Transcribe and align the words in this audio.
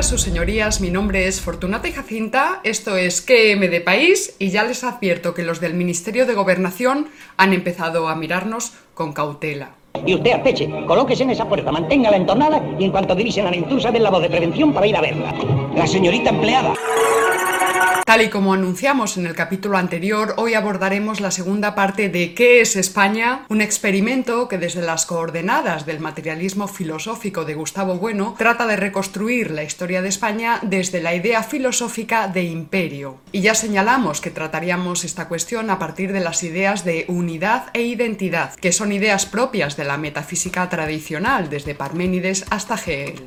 Días, 0.00 0.08
sus 0.08 0.22
señorías. 0.22 0.80
Mi 0.80 0.88
nombre 0.88 1.26
es 1.26 1.42
Fortunata 1.42 1.86
y 1.86 1.92
Jacinta. 1.92 2.62
Esto 2.64 2.96
es 2.96 3.20
QM 3.20 3.68
de 3.68 3.82
País 3.82 4.34
y 4.38 4.48
ya 4.48 4.64
les 4.64 4.82
advierto 4.82 5.34
que 5.34 5.42
los 5.42 5.60
del 5.60 5.74
Ministerio 5.74 6.24
de 6.24 6.32
Gobernación 6.32 7.08
han 7.36 7.52
empezado 7.52 8.08
a 8.08 8.14
mirarnos 8.14 8.72
con 8.94 9.12
cautela. 9.12 9.72
Y 10.06 10.14
usted, 10.14 10.32
Arteche, 10.32 10.70
colóquese 10.86 11.24
en 11.24 11.30
esa 11.30 11.46
puerta, 11.46 11.70
manténgala 11.70 12.16
entornada 12.16 12.64
y 12.78 12.84
en 12.84 12.92
cuanto 12.92 13.14
divisen 13.14 13.46
a 13.46 13.50
la 13.50 13.58
intrusa 13.58 13.90
den 13.90 14.02
la 14.02 14.08
voz 14.08 14.22
de 14.22 14.30
prevención 14.30 14.72
para 14.72 14.86
ir 14.86 14.96
a 14.96 15.02
verla. 15.02 15.34
La 15.74 15.86
señorita 15.86 16.30
empleada. 16.30 16.72
Tal 18.10 18.22
y 18.22 18.28
como 18.28 18.52
anunciamos 18.52 19.16
en 19.18 19.26
el 19.26 19.36
capítulo 19.36 19.78
anterior, 19.78 20.34
hoy 20.36 20.54
abordaremos 20.54 21.20
la 21.20 21.30
segunda 21.30 21.76
parte 21.76 22.08
de 22.08 22.34
¿Qué 22.34 22.60
es 22.60 22.74
España? 22.74 23.46
Un 23.48 23.60
experimento 23.60 24.48
que 24.48 24.58
desde 24.58 24.82
las 24.82 25.06
coordenadas 25.06 25.86
del 25.86 26.00
materialismo 26.00 26.66
filosófico 26.66 27.44
de 27.44 27.54
Gustavo 27.54 27.98
Bueno 27.98 28.34
trata 28.36 28.66
de 28.66 28.74
reconstruir 28.74 29.52
la 29.52 29.62
historia 29.62 30.02
de 30.02 30.08
España 30.08 30.58
desde 30.62 31.00
la 31.00 31.14
idea 31.14 31.44
filosófica 31.44 32.26
de 32.26 32.42
imperio. 32.42 33.18
Y 33.30 33.42
ya 33.42 33.54
señalamos 33.54 34.20
que 34.20 34.32
trataríamos 34.32 35.04
esta 35.04 35.28
cuestión 35.28 35.70
a 35.70 35.78
partir 35.78 36.12
de 36.12 36.18
las 36.18 36.42
ideas 36.42 36.84
de 36.84 37.04
unidad 37.06 37.66
e 37.74 37.82
identidad, 37.82 38.56
que 38.56 38.72
son 38.72 38.90
ideas 38.90 39.24
propias 39.24 39.76
de 39.76 39.84
la 39.84 39.98
metafísica 39.98 40.68
tradicional 40.68 41.48
desde 41.48 41.76
Parménides 41.76 42.44
hasta 42.50 42.74
Hegel. 42.74 43.22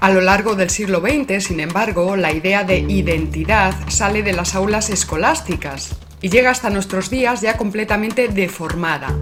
A 0.00 0.10
lo 0.10 0.20
largo 0.20 0.54
del 0.54 0.70
siglo 0.70 1.00
XX, 1.00 1.44
sin 1.44 1.58
embargo, 1.58 2.14
la 2.14 2.32
idea 2.32 2.62
de 2.62 2.78
identidad 2.78 3.74
sale 3.88 4.22
de 4.22 4.32
las 4.32 4.54
aulas 4.54 4.90
escolásticas 4.90 5.96
y 6.22 6.28
llega 6.28 6.50
hasta 6.50 6.70
nuestros 6.70 7.10
días 7.10 7.40
ya 7.40 7.56
completamente 7.56 8.28
deformada, 8.28 9.12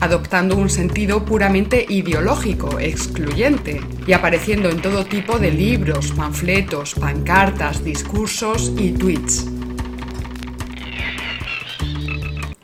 adoptando 0.00 0.56
un 0.56 0.68
sentido 0.68 1.24
puramente 1.24 1.86
ideológico, 1.88 2.80
excluyente, 2.80 3.80
y 4.04 4.14
apareciendo 4.14 4.68
en 4.68 4.82
todo 4.82 5.04
tipo 5.04 5.38
de 5.38 5.52
libros, 5.52 6.10
panfletos, 6.10 6.94
pancartas, 6.94 7.84
discursos 7.84 8.72
y 8.76 8.90
tweets. 8.92 9.57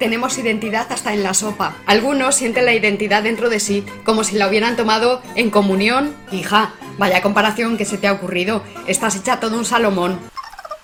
Tenemos 0.05 0.37
identidad 0.37 0.87
hasta 0.93 1.15
en 1.15 1.23
la 1.23 1.33
sopa. 1.33 1.79
Algunos 1.87 2.35
sienten 2.35 2.67
la 2.67 2.75
identidad 2.75 3.23
dentro 3.23 3.49
de 3.49 3.59
sí, 3.59 3.87
como 4.05 4.23
si 4.23 4.37
la 4.37 4.47
hubieran 4.47 4.77
tomado 4.77 5.23
en 5.35 5.49
comunión. 5.49 6.15
Hija, 6.31 6.75
vaya 6.99 7.23
comparación 7.23 7.79
que 7.79 7.87
se 7.87 7.97
te 7.97 8.07
ha 8.07 8.13
ocurrido. 8.13 8.63
Estás 8.87 9.17
hecha 9.17 9.41
todo 9.41 9.57
un 9.57 9.65
Salomón. 9.65 10.21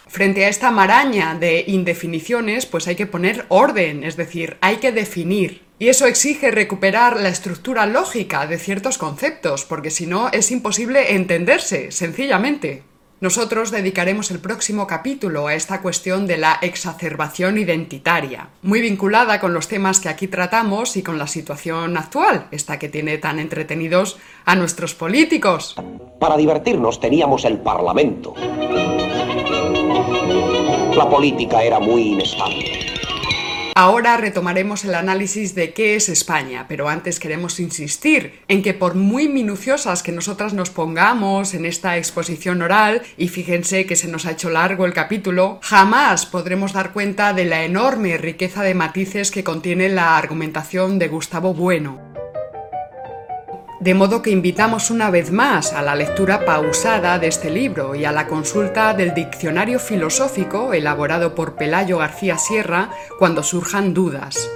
Frente 0.08 0.46
a 0.46 0.48
esta 0.48 0.70
maraña 0.70 1.34
de 1.38 1.64
indefiniciones, 1.66 2.64
pues 2.64 2.88
hay 2.88 2.96
que 2.96 3.04
poner 3.04 3.44
orden, 3.50 4.04
es 4.04 4.16
decir, 4.16 4.56
hay 4.62 4.76
que 4.76 4.90
definir. 4.90 5.64
Y 5.78 5.88
eso 5.88 6.06
exige 6.06 6.50
recuperar 6.50 7.20
la 7.20 7.28
estructura 7.28 7.84
lógica 7.84 8.46
de 8.46 8.58
ciertos 8.58 8.96
conceptos, 8.96 9.66
porque 9.66 9.90
si 9.90 10.06
no 10.06 10.30
es 10.32 10.50
imposible 10.50 11.14
entenderse, 11.14 11.92
sencillamente. 11.92 12.84
Nosotros 13.20 13.70
dedicaremos 13.70 14.30
el 14.30 14.38
próximo 14.38 14.86
capítulo 14.86 15.46
a 15.46 15.54
esta 15.54 15.82
cuestión 15.82 16.26
de 16.26 16.38
la 16.38 16.58
exacerbación 16.62 17.58
identitaria, 17.58 18.48
muy 18.62 18.80
vinculada 18.80 19.40
con 19.40 19.52
los 19.52 19.68
temas 19.68 20.00
que 20.00 20.08
aquí 20.08 20.26
tratamos 20.26 20.96
y 20.96 21.02
con 21.02 21.18
la 21.18 21.26
situación 21.26 21.98
actual, 21.98 22.46
esta 22.50 22.78
que 22.78 22.88
tiene 22.88 23.18
tan 23.18 23.38
entretenidos 23.38 24.16
a 24.46 24.56
nuestros 24.56 24.94
políticos. 24.94 25.74
Para 26.18 26.38
divertirnos 26.38 26.98
teníamos 26.98 27.44
el 27.44 27.58
Parlamento. 27.58 28.32
La 30.96 31.06
política 31.10 31.62
era 31.62 31.78
muy 31.78 32.12
inestable. 32.12 32.89
Ahora 33.74 34.16
retomaremos 34.16 34.84
el 34.84 34.94
análisis 34.94 35.54
de 35.54 35.72
qué 35.72 35.96
es 35.96 36.08
España, 36.08 36.66
pero 36.68 36.88
antes 36.88 37.20
queremos 37.20 37.60
insistir 37.60 38.40
en 38.48 38.62
que 38.62 38.74
por 38.74 38.94
muy 38.94 39.28
minuciosas 39.28 40.02
que 40.02 40.12
nosotras 40.12 40.52
nos 40.52 40.70
pongamos 40.70 41.54
en 41.54 41.64
esta 41.64 41.96
exposición 41.96 42.62
oral, 42.62 43.02
y 43.16 43.28
fíjense 43.28 43.86
que 43.86 43.96
se 43.96 44.08
nos 44.08 44.26
ha 44.26 44.32
hecho 44.32 44.50
largo 44.50 44.84
el 44.84 44.92
capítulo, 44.92 45.60
jamás 45.62 46.26
podremos 46.26 46.72
dar 46.72 46.92
cuenta 46.92 47.32
de 47.32 47.44
la 47.44 47.64
enorme 47.64 48.18
riqueza 48.18 48.62
de 48.62 48.74
matices 48.74 49.30
que 49.30 49.44
contiene 49.44 49.88
la 49.88 50.18
argumentación 50.18 50.98
de 50.98 51.08
Gustavo 51.08 51.54
Bueno. 51.54 52.09
De 53.80 53.94
modo 53.94 54.20
que 54.20 54.28
invitamos 54.28 54.90
una 54.90 55.10
vez 55.10 55.32
más 55.32 55.72
a 55.72 55.80
la 55.80 55.94
lectura 55.94 56.44
pausada 56.44 57.18
de 57.18 57.28
este 57.28 57.48
libro 57.48 57.94
y 57.94 58.04
a 58.04 58.12
la 58.12 58.26
consulta 58.26 58.92
del 58.92 59.14
diccionario 59.14 59.78
filosófico 59.78 60.74
elaborado 60.74 61.34
por 61.34 61.56
Pelayo 61.56 61.96
García 61.96 62.36
Sierra 62.36 62.90
cuando 63.18 63.42
surjan 63.42 63.94
dudas. 63.94 64.50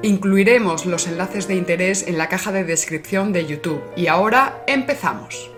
Incluiremos 0.00 0.86
los 0.86 1.06
enlaces 1.08 1.46
de 1.46 1.56
interés 1.56 2.08
en 2.08 2.16
la 2.16 2.30
caja 2.30 2.52
de 2.52 2.64
descripción 2.64 3.34
de 3.34 3.44
YouTube. 3.44 3.82
Y 3.94 4.06
ahora 4.06 4.64
empezamos. 4.66 5.57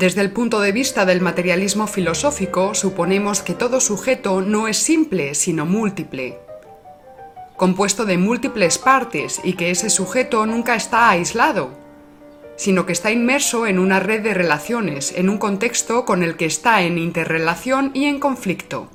Desde 0.00 0.22
el 0.22 0.30
punto 0.30 0.60
de 0.60 0.72
vista 0.72 1.04
del 1.04 1.20
materialismo 1.20 1.86
filosófico, 1.86 2.74
suponemos 2.74 3.42
que 3.42 3.52
todo 3.52 3.80
sujeto 3.80 4.40
no 4.40 4.66
es 4.66 4.78
simple, 4.78 5.34
sino 5.34 5.66
múltiple, 5.66 6.38
compuesto 7.58 8.06
de 8.06 8.16
múltiples 8.16 8.78
partes 8.78 9.42
y 9.44 9.52
que 9.52 9.70
ese 9.70 9.90
sujeto 9.90 10.46
nunca 10.46 10.74
está 10.74 11.10
aislado, 11.10 11.68
sino 12.56 12.86
que 12.86 12.94
está 12.94 13.10
inmerso 13.10 13.66
en 13.66 13.78
una 13.78 14.00
red 14.00 14.22
de 14.22 14.32
relaciones, 14.32 15.12
en 15.14 15.28
un 15.28 15.36
contexto 15.36 16.06
con 16.06 16.22
el 16.22 16.38
que 16.38 16.46
está 16.46 16.80
en 16.80 16.96
interrelación 16.96 17.90
y 17.92 18.06
en 18.06 18.20
conflicto. 18.20 18.88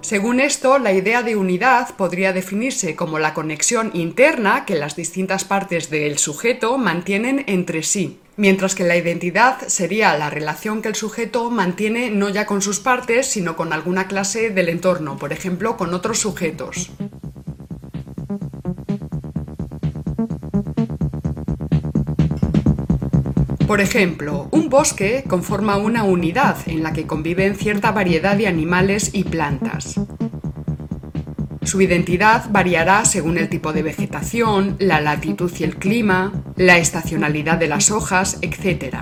Según 0.00 0.40
esto, 0.40 0.80
la 0.80 0.92
idea 0.92 1.22
de 1.22 1.36
unidad 1.36 1.94
podría 1.94 2.32
definirse 2.32 2.96
como 2.96 3.20
la 3.20 3.32
conexión 3.32 3.92
interna 3.94 4.64
que 4.64 4.74
las 4.74 4.96
distintas 4.96 5.44
partes 5.44 5.88
del 5.88 6.18
sujeto 6.18 6.78
mantienen 6.78 7.44
entre 7.46 7.84
sí 7.84 8.18
mientras 8.38 8.76
que 8.76 8.84
la 8.84 8.96
identidad 8.96 9.66
sería 9.66 10.16
la 10.16 10.30
relación 10.30 10.80
que 10.80 10.88
el 10.88 10.94
sujeto 10.94 11.50
mantiene 11.50 12.10
no 12.10 12.30
ya 12.30 12.46
con 12.46 12.62
sus 12.62 12.78
partes, 12.78 13.26
sino 13.26 13.56
con 13.56 13.72
alguna 13.72 14.06
clase 14.06 14.50
del 14.50 14.68
entorno, 14.70 15.18
por 15.18 15.32
ejemplo, 15.32 15.76
con 15.76 15.92
otros 15.92 16.20
sujetos. 16.20 16.90
Por 23.66 23.80
ejemplo, 23.82 24.48
un 24.52 24.70
bosque 24.70 25.24
conforma 25.28 25.76
una 25.76 26.04
unidad 26.04 26.56
en 26.66 26.82
la 26.82 26.92
que 26.94 27.06
conviven 27.06 27.56
cierta 27.56 27.90
variedad 27.90 28.36
de 28.36 28.46
animales 28.46 29.10
y 29.12 29.24
plantas. 29.24 30.00
Su 31.68 31.82
identidad 31.82 32.46
variará 32.48 33.04
según 33.04 33.36
el 33.36 33.50
tipo 33.50 33.74
de 33.74 33.82
vegetación, 33.82 34.76
la 34.78 35.02
latitud 35.02 35.52
y 35.58 35.64
el 35.64 35.76
clima, 35.76 36.32
la 36.56 36.78
estacionalidad 36.78 37.58
de 37.58 37.68
las 37.68 37.90
hojas, 37.90 38.38
etc. 38.40 38.96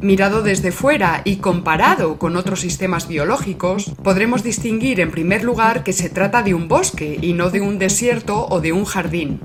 Mirado 0.00 0.40
desde 0.40 0.72
fuera 0.72 1.20
y 1.26 1.36
comparado 1.36 2.18
con 2.18 2.36
otros 2.36 2.60
sistemas 2.60 3.06
biológicos, 3.06 3.92
podremos 4.02 4.42
distinguir 4.42 5.00
en 5.00 5.10
primer 5.10 5.44
lugar 5.44 5.84
que 5.84 5.92
se 5.92 6.08
trata 6.08 6.42
de 6.42 6.54
un 6.54 6.68
bosque 6.68 7.18
y 7.20 7.34
no 7.34 7.50
de 7.50 7.60
un 7.60 7.78
desierto 7.78 8.46
o 8.48 8.62
de 8.62 8.72
un 8.72 8.86
jardín. 8.86 9.40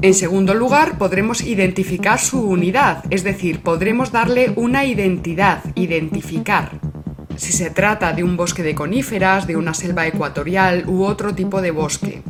En 0.00 0.14
segundo 0.14 0.54
lugar, 0.54 0.96
podremos 0.96 1.42
identificar 1.42 2.18
su 2.20 2.40
unidad, 2.40 3.04
es 3.10 3.22
decir, 3.22 3.60
podremos 3.60 4.12
darle 4.12 4.54
una 4.56 4.86
identidad, 4.86 5.62
identificar 5.74 6.91
si 7.42 7.50
se 7.50 7.70
trata 7.70 8.12
de 8.12 8.22
un 8.22 8.36
bosque 8.36 8.62
de 8.62 8.76
coníferas, 8.76 9.48
de 9.48 9.56
una 9.56 9.74
selva 9.74 10.06
ecuatorial 10.06 10.88
u 10.88 11.02
otro 11.02 11.34
tipo 11.34 11.60
de 11.60 11.72
bosque. 11.72 12.22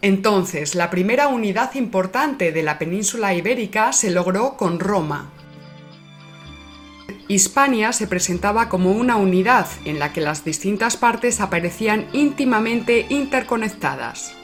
Entonces, 0.00 0.76
la 0.76 0.90
primera 0.90 1.26
unidad 1.26 1.74
importante 1.74 2.52
de 2.52 2.62
la 2.62 2.78
península 2.78 3.34
ibérica 3.34 3.92
se 3.92 4.12
logró 4.12 4.56
con 4.56 4.78
Roma. 4.78 5.32
Hispania 7.26 7.92
se 7.92 8.06
presentaba 8.06 8.68
como 8.68 8.92
una 8.92 9.16
unidad 9.16 9.66
en 9.84 9.98
la 9.98 10.12
que 10.12 10.20
las 10.20 10.44
distintas 10.44 10.96
partes 10.96 11.40
aparecían 11.40 12.06
íntimamente 12.12 13.06
interconectadas. 13.10 14.37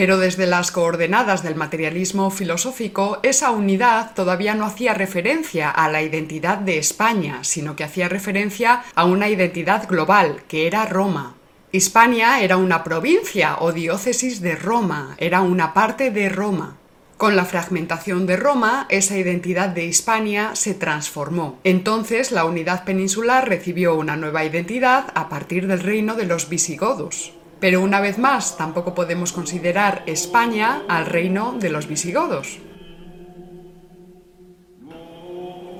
Pero 0.00 0.16
desde 0.16 0.46
las 0.46 0.70
coordenadas 0.70 1.42
del 1.42 1.56
materialismo 1.56 2.30
filosófico, 2.30 3.20
esa 3.22 3.50
unidad 3.50 4.14
todavía 4.14 4.54
no 4.54 4.64
hacía 4.64 4.94
referencia 4.94 5.68
a 5.68 5.90
la 5.90 6.00
identidad 6.00 6.56
de 6.56 6.78
España, 6.78 7.44
sino 7.44 7.76
que 7.76 7.84
hacía 7.84 8.08
referencia 8.08 8.82
a 8.94 9.04
una 9.04 9.28
identidad 9.28 9.86
global, 9.86 10.42
que 10.48 10.66
era 10.66 10.86
Roma. 10.86 11.34
Hispania 11.70 12.40
era 12.40 12.56
una 12.56 12.82
provincia 12.82 13.58
o 13.60 13.72
diócesis 13.72 14.40
de 14.40 14.56
Roma, 14.56 15.16
era 15.18 15.42
una 15.42 15.74
parte 15.74 16.10
de 16.10 16.30
Roma. 16.30 16.78
Con 17.18 17.36
la 17.36 17.44
fragmentación 17.44 18.24
de 18.24 18.38
Roma, 18.38 18.86
esa 18.88 19.18
identidad 19.18 19.68
de 19.68 19.84
Hispania 19.84 20.52
se 20.54 20.72
transformó. 20.72 21.58
Entonces 21.62 22.32
la 22.32 22.46
unidad 22.46 22.84
peninsular 22.84 23.46
recibió 23.46 23.96
una 23.96 24.16
nueva 24.16 24.46
identidad 24.46 25.12
a 25.14 25.28
partir 25.28 25.66
del 25.66 25.80
reino 25.80 26.14
de 26.14 26.24
los 26.24 26.48
visigodos. 26.48 27.34
Pero 27.60 27.82
una 27.82 28.00
vez 28.00 28.18
más, 28.18 28.56
tampoco 28.56 28.94
podemos 28.94 29.32
considerar 29.32 30.02
España 30.06 30.82
al 30.88 31.06
reino 31.06 31.56
de 31.60 31.68
los 31.68 31.86
visigodos. 31.86 32.58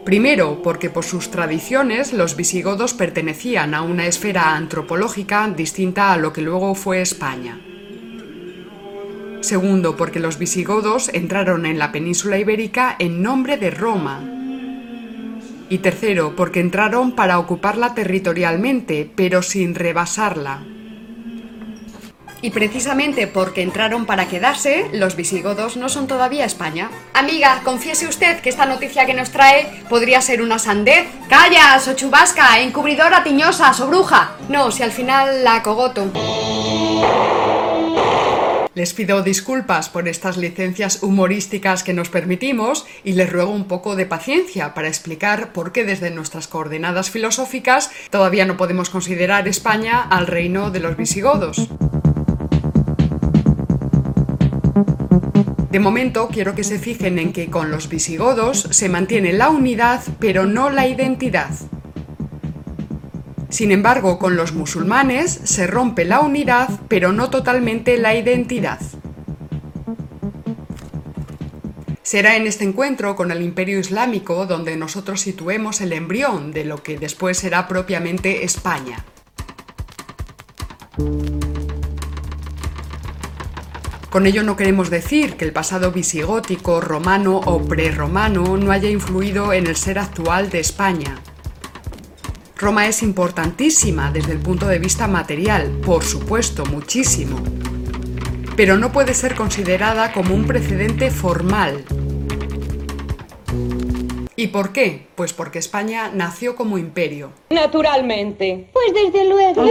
Primero, 0.05 0.63
porque 0.63 0.91
por 0.91 1.05
sus 1.05 1.31
tradiciones 1.31 2.13
los 2.13 2.35
visigodos 2.37 2.95
pertenecían 2.95 3.75
a 3.75 3.83
una 3.83 4.07
esfera 4.07 4.57
antropológica 4.57 5.47
distinta 5.49 6.13
a 6.13 6.17
lo 6.17 6.33
que 6.33 6.43
luego 6.43 6.75
fue 6.75 7.01
España. 7.01 7.61
Segundo, 9.41 9.97
porque 9.97 10.21
los 10.21 10.39
visigodos 10.39 11.11
entraron 11.15 11.65
en 11.65 11.79
la 11.79 11.93
península 11.93 12.39
ibérica 12.39 12.97
en 12.99 13.23
nombre 13.23 13.57
de 13.57 13.71
Roma. 13.71 14.21
Y 15.69 15.79
tercero, 15.79 16.35
porque 16.37 16.61
entraron 16.61 17.13
para 17.13 17.39
ocuparla 17.39 17.95
territorialmente, 17.95 19.11
pero 19.15 19.43
sin 19.43 19.75
rebasarla. 19.75 20.65
Y 22.43 22.51
precisamente 22.51 23.27
porque 23.27 23.63
entraron 23.63 24.07
para 24.07 24.29
quedarse, 24.29 24.89
los 24.93 25.17
visigodos 25.17 25.77
no 25.77 25.89
son 25.89 26.07
todavía 26.07 26.45
España. 26.45 26.91
Amiga, 27.13 27.61
confiese 27.65 28.07
usted 28.07 28.41
que 28.41 28.49
esta 28.49 28.67
noticia 28.67 29.07
que 29.07 29.15
nos 29.15 29.31
trae 29.31 29.83
podría 29.89 30.21
ser 30.21 30.41
una 30.41 30.59
sandez. 30.59 31.07
¡Callas, 31.29 31.87
o 31.89 31.95
chubasca, 31.95 32.61
encubridora 32.61 33.23
tiñosa, 33.23 33.73
o 33.81 33.87
bruja! 33.87 34.37
No, 34.49 34.71
si 34.71 34.83
al 34.83 34.93
final 34.93 35.45
la 35.45 35.63
cogoto. 35.63 36.11
Les 38.75 38.95
pido 38.95 39.23
disculpas 39.23 39.89
por 39.89 40.09
estas 40.09 40.37
licencias 40.37 41.03
humorísticas 41.03 41.83
que 41.83 41.93
nos 41.93 42.09
permitimos 42.09 42.87
y 43.05 43.13
les 43.13 43.31
ruego 43.31 43.51
un 43.51 43.65
poco 43.65 43.97
de 43.97 44.07
paciencia 44.07 44.75
para 44.75 44.89
explicar 44.89 45.53
por 45.53 45.73
qué 45.73 45.85
desde 45.85 46.11
nuestras 46.11 46.47
coordenadas 46.47 47.11
filosóficas 47.11 47.91
todavía 48.11 48.47
no 48.47 48.57
podemos 48.57 48.89
considerar 48.89 49.49
España 49.49 50.01
al 50.01 50.29
reino 50.29 50.71
de 50.71 50.81
los 50.81 50.97
visigodos. 50.97 51.69
De 55.71 55.79
momento 55.79 56.29
quiero 56.33 56.55
que 56.57 56.65
se 56.65 56.79
fijen 56.79 57.19
en 57.19 57.33
que 57.33 57.49
con 57.49 57.71
los 57.71 57.89
visigodos 57.89 58.67
se 58.71 58.89
mantiene 58.89 59.33
la 59.33 59.51
unidad 59.51 60.03
pero 60.19 60.45
no 60.45 60.69
la 60.69 60.89
identidad. 60.89 61.51
Sin 63.51 63.73
embargo, 63.73 64.19
con 64.19 64.37
los 64.37 64.53
musulmanes 64.53 65.41
se 65.45 65.67
rompe 65.67 66.05
la 66.05 66.21
unidad, 66.21 66.69
pero 66.89 67.13
no 67.13 67.31
totalmente 67.31 67.99
la 67.99 68.15
identidad. 68.15 68.81
Será 72.03 72.37
en 72.37 72.47
este 72.47 72.65
encuentro 72.65 73.15
con 73.15 73.31
el 73.31 73.43
Imperio 73.43 73.79
Islámico 73.79 74.47
donde 74.47 74.77
nosotros 74.77 75.21
situemos 75.21 75.81
el 75.81 75.93
embrión 75.93 76.53
de 76.53 76.65
lo 76.65 76.83
que 76.83 76.99
después 76.99 77.39
será 77.39 77.69
propiamente 77.69 78.45
España. 78.45 79.05
Con 84.11 84.27
ello 84.27 84.43
no 84.43 84.57
queremos 84.57 84.91
decir 84.91 85.37
que 85.37 85.45
el 85.45 85.53
pasado 85.53 85.93
visigótico, 85.93 86.81
romano 86.81 87.37
o 87.37 87.63
prerromano 87.63 88.57
no 88.57 88.73
haya 88.73 88.91
influido 88.91 89.53
en 89.53 89.69
el 89.69 89.77
ser 89.77 90.01
actual 90.01 90.51
de 90.51 90.59
España. 90.59 91.23
Roma 92.57 92.89
es 92.89 93.05
importantísima 93.05 94.11
desde 94.11 94.33
el 94.33 94.41
punto 94.41 94.67
de 94.67 94.81
vista 94.81 95.07
material, 95.07 95.71
por 95.87 96.03
supuesto, 96.03 96.67
muchísimo. 96.67 97.41
Pero 98.57 98.77
no 98.77 98.91
puede 98.91 99.15
ser 99.15 99.37
considerada 99.37 100.13
como 100.13 100.35
un 100.35 100.45
precedente 100.45 101.13
formal. 101.13 101.85
¿Y 104.35 104.49
por 104.49 104.73
qué? 104.73 105.07
Pues 105.15 105.33
porque 105.33 105.61
España 105.61 106.11
nació 106.13 106.57
como 106.57 106.79
imperio. 106.79 107.31
Naturalmente. 107.51 108.71
Pues 108.73 108.93
desde 108.93 109.29
luego. 109.29 109.65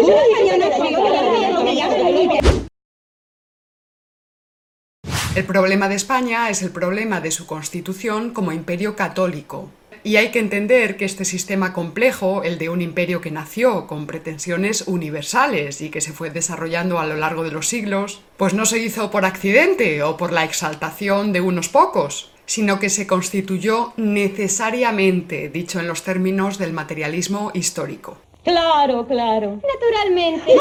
El 5.35 5.45
problema 5.45 5.87
de 5.87 5.95
España 5.95 6.49
es 6.49 6.63
el 6.63 6.71
problema 6.71 7.21
de 7.21 7.29
su 7.29 7.45
constitución 7.45 8.31
como 8.31 8.51
imperio 8.51 8.95
católico, 8.95 9.69
y 10.03 10.15
hay 10.15 10.31
que 10.31 10.39
entender 10.39 10.97
que 10.97 11.05
este 11.05 11.23
sistema 11.23 11.71
complejo, 11.71 12.43
el 12.43 12.57
de 12.57 12.69
un 12.69 12.81
imperio 12.81 13.21
que 13.21 13.29
nació 13.29 13.85
con 13.85 14.07
pretensiones 14.07 14.87
universales 14.87 15.81
y 15.81 15.89
que 15.89 16.01
se 16.01 16.13
fue 16.13 16.31
desarrollando 16.31 16.99
a 16.99 17.05
lo 17.05 17.15
largo 17.15 17.43
de 17.43 17.51
los 17.51 17.67
siglos, 17.67 18.21
pues 18.37 18.55
no 18.55 18.65
se 18.65 18.79
hizo 18.79 19.11
por 19.11 19.23
accidente 19.23 20.01
o 20.01 20.17
por 20.17 20.31
la 20.31 20.45
exaltación 20.45 21.31
de 21.31 21.41
unos 21.41 21.69
pocos, 21.69 22.31
sino 22.47 22.79
que 22.79 22.89
se 22.89 23.05
constituyó 23.05 23.93
necesariamente, 23.97 25.49
dicho 25.49 25.79
en 25.79 25.87
los 25.87 26.03
términos 26.03 26.57
del 26.57 26.73
materialismo 26.73 27.51
histórico. 27.53 28.17
Claro, 28.49 29.05
claro. 29.05 29.59
Naturalmente. 29.73 30.53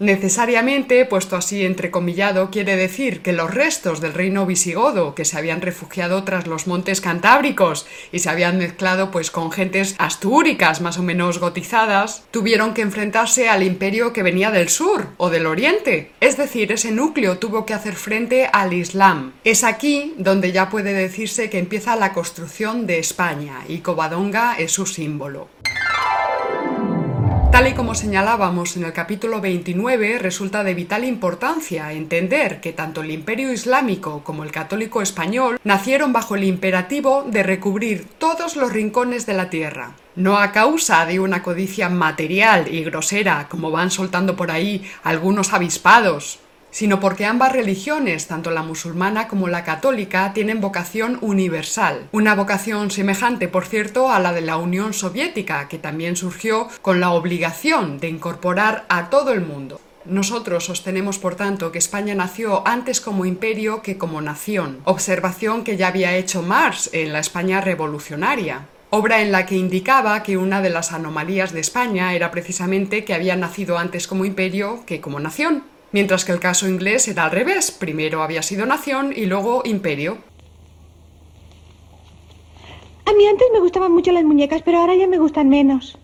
Necesariamente, 0.00 1.06
puesto 1.06 1.36
así 1.36 1.64
entrecomillado, 1.64 2.50
quiere 2.50 2.76
decir 2.76 3.22
que 3.22 3.32
los 3.32 3.54
restos 3.54 4.00
del 4.00 4.12
reino 4.12 4.44
visigodo, 4.44 5.14
que 5.14 5.24
se 5.24 5.38
habían 5.38 5.62
refugiado 5.62 6.22
tras 6.24 6.46
los 6.46 6.66
montes 6.66 7.00
cantábricos 7.00 7.86
y 8.12 8.18
se 8.18 8.28
habían 8.28 8.58
mezclado 8.58 9.10
pues 9.10 9.30
con 9.30 9.52
gentes 9.52 9.94
astúricas 9.98 10.82
más 10.82 10.98
o 10.98 11.02
menos 11.02 11.38
gotizadas, 11.38 12.24
tuvieron 12.30 12.74
que 12.74 12.82
enfrentarse 12.82 13.48
al 13.48 13.62
imperio 13.62 14.12
que 14.12 14.22
venía 14.22 14.50
del 14.50 14.68
sur 14.68 15.06
o 15.16 15.30
del 15.30 15.46
oriente. 15.46 16.10
Es 16.20 16.36
decir, 16.36 16.72
ese 16.72 16.90
núcleo 16.90 17.38
tuvo 17.38 17.64
que 17.64 17.72
hacer 17.72 17.94
frente 17.94 18.50
al 18.52 18.74
Islam. 18.74 19.32
Es 19.44 19.64
aquí 19.64 20.12
donde 20.18 20.52
ya 20.52 20.68
puede 20.68 20.92
decirse 20.92 21.48
que 21.48 21.58
empieza 21.58 21.96
la 21.96 22.12
construcción 22.12 22.86
de 22.86 22.98
España 22.98 23.60
y 23.66 23.78
Covadonga 23.78 24.56
es 24.58 24.72
su 24.72 24.84
símbolo. 24.84 25.48
Tal 27.56 27.68
y 27.68 27.72
como 27.72 27.94
señalábamos 27.94 28.76
en 28.76 28.84
el 28.84 28.92
capítulo 28.92 29.40
29, 29.40 30.18
resulta 30.18 30.62
de 30.62 30.74
vital 30.74 31.04
importancia 31.04 31.90
entender 31.90 32.60
que 32.60 32.74
tanto 32.74 33.00
el 33.00 33.10
imperio 33.10 33.50
islámico 33.50 34.22
como 34.22 34.44
el 34.44 34.52
católico 34.52 35.00
español 35.00 35.58
nacieron 35.64 36.12
bajo 36.12 36.36
el 36.36 36.44
imperativo 36.44 37.24
de 37.26 37.42
recubrir 37.42 38.08
todos 38.18 38.56
los 38.56 38.70
rincones 38.74 39.24
de 39.24 39.32
la 39.32 39.48
tierra. 39.48 39.92
No 40.16 40.36
a 40.36 40.52
causa 40.52 41.06
de 41.06 41.18
una 41.18 41.42
codicia 41.42 41.88
material 41.88 42.68
y 42.70 42.84
grosera, 42.84 43.48
como 43.48 43.70
van 43.70 43.90
soltando 43.90 44.36
por 44.36 44.50
ahí 44.50 44.84
algunos 45.02 45.54
avispados, 45.54 46.40
sino 46.76 47.00
porque 47.00 47.24
ambas 47.24 47.54
religiones, 47.54 48.26
tanto 48.26 48.50
la 48.50 48.62
musulmana 48.62 49.28
como 49.28 49.48
la 49.48 49.64
católica, 49.64 50.34
tienen 50.34 50.60
vocación 50.60 51.16
universal. 51.22 52.10
Una 52.12 52.34
vocación 52.34 52.90
semejante, 52.90 53.48
por 53.48 53.64
cierto, 53.64 54.10
a 54.10 54.20
la 54.20 54.34
de 54.34 54.42
la 54.42 54.58
Unión 54.58 54.92
Soviética, 54.92 55.68
que 55.68 55.78
también 55.78 56.16
surgió 56.16 56.68
con 56.82 57.00
la 57.00 57.12
obligación 57.12 57.98
de 57.98 58.10
incorporar 58.10 58.84
a 58.90 59.08
todo 59.08 59.32
el 59.32 59.40
mundo. 59.40 59.80
Nosotros 60.04 60.66
sostenemos, 60.66 61.18
por 61.18 61.34
tanto, 61.34 61.72
que 61.72 61.78
España 61.78 62.14
nació 62.14 62.68
antes 62.68 63.00
como 63.00 63.24
imperio 63.24 63.80
que 63.80 63.96
como 63.96 64.20
nación, 64.20 64.80
observación 64.84 65.64
que 65.64 65.78
ya 65.78 65.88
había 65.88 66.14
hecho 66.14 66.42
Marx 66.42 66.90
en 66.92 67.14
la 67.14 67.20
España 67.20 67.62
revolucionaria 67.62 68.66
obra 68.90 69.20
en 69.20 69.32
la 69.32 69.46
que 69.46 69.56
indicaba 69.56 70.22
que 70.22 70.36
una 70.36 70.62
de 70.62 70.70
las 70.70 70.92
anomalías 70.92 71.52
de 71.52 71.60
España 71.60 72.14
era 72.14 72.30
precisamente 72.30 73.04
que 73.04 73.14
había 73.14 73.34
nacido 73.34 73.78
antes 73.78 74.06
como 74.06 74.24
imperio 74.24 74.84
que 74.86 75.00
como 75.00 75.18
nación 75.18 75.64
mientras 75.92 76.24
que 76.24 76.32
el 76.32 76.40
caso 76.40 76.68
inglés 76.68 77.08
era 77.08 77.24
al 77.24 77.30
revés, 77.30 77.70
primero 77.70 78.22
había 78.22 78.42
sido 78.42 78.66
nación 78.66 79.12
y 79.14 79.26
luego 79.26 79.62
imperio. 79.64 80.18
A 83.04 83.12
mí 83.12 83.26
antes 83.26 83.46
me 83.52 83.60
gustaban 83.60 83.92
mucho 83.92 84.12
las 84.12 84.24
muñecas, 84.24 84.62
pero 84.62 84.78
ahora 84.78 84.96
ya 84.96 85.06
me 85.06 85.18
gustan 85.18 85.48
menos. 85.48 85.96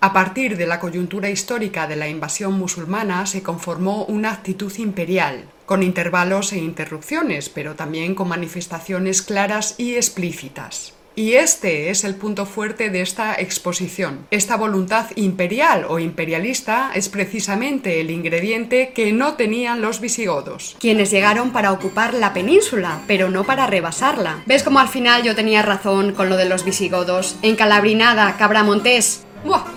A 0.00 0.12
partir 0.12 0.56
de 0.56 0.66
la 0.66 0.78
coyuntura 0.78 1.30
histórica 1.30 1.86
de 1.86 1.96
la 1.96 2.08
invasión 2.08 2.58
musulmana 2.58 3.26
se 3.26 3.42
conformó 3.42 4.04
una 4.04 4.30
actitud 4.30 4.72
imperial, 4.78 5.48
con 5.64 5.82
intervalos 5.82 6.52
e 6.52 6.58
interrupciones, 6.58 7.48
pero 7.48 7.74
también 7.74 8.14
con 8.14 8.28
manifestaciones 8.28 9.22
claras 9.22 9.74
y 9.78 9.96
explícitas. 9.96 10.95
Y 11.18 11.32
este 11.32 11.88
es 11.88 12.04
el 12.04 12.14
punto 12.14 12.44
fuerte 12.44 12.90
de 12.90 13.00
esta 13.00 13.34
exposición. 13.34 14.26
Esta 14.30 14.56
voluntad 14.56 15.06
imperial 15.16 15.86
o 15.88 15.98
imperialista 15.98 16.90
es 16.94 17.08
precisamente 17.08 18.00
el 18.00 18.10
ingrediente 18.10 18.92
que 18.94 19.12
no 19.12 19.32
tenían 19.32 19.80
los 19.80 20.00
visigodos. 20.00 20.76
Quienes 20.78 21.10
llegaron 21.10 21.52
para 21.52 21.72
ocupar 21.72 22.12
la 22.12 22.34
península, 22.34 23.00
pero 23.06 23.30
no 23.30 23.44
para 23.44 23.66
rebasarla. 23.66 24.42
¿Ves 24.44 24.62
cómo 24.62 24.78
al 24.78 24.88
final 24.88 25.22
yo 25.22 25.34
tenía 25.34 25.62
razón 25.62 26.12
con 26.12 26.28
lo 26.28 26.36
de 26.36 26.44
los 26.44 26.66
visigodos? 26.66 27.36
En 27.40 27.56
Calabrinada, 27.56 28.36
Cabramontés. 28.36 29.24
¡Buah! 29.42 29.75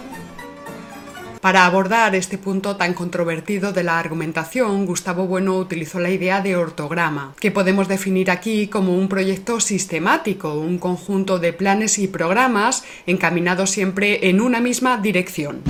Para 1.41 1.65
abordar 1.65 2.15
este 2.15 2.37
punto 2.37 2.75
tan 2.75 2.93
controvertido 2.93 3.71
de 3.71 3.83
la 3.83 3.97
argumentación, 3.97 4.85
Gustavo 4.85 5.25
Bueno 5.25 5.55
utilizó 5.55 6.01
la 6.01 6.09
idea 6.09 6.41
de 6.41 6.57
ortograma, 6.57 7.33
que 7.39 7.49
podemos 7.49 7.87
definir 7.87 8.29
aquí 8.29 8.67
como 8.67 8.93
un 8.93 9.07
proyecto 9.07 9.61
sistemático, 9.61 10.55
un 10.55 10.79
conjunto 10.79 11.39
de 11.39 11.53
planes 11.53 11.97
y 11.97 12.09
programas 12.09 12.83
encaminados 13.05 13.69
siempre 13.69 14.27
en 14.27 14.41
una 14.41 14.59
misma 14.59 14.97
dirección. 14.97 15.61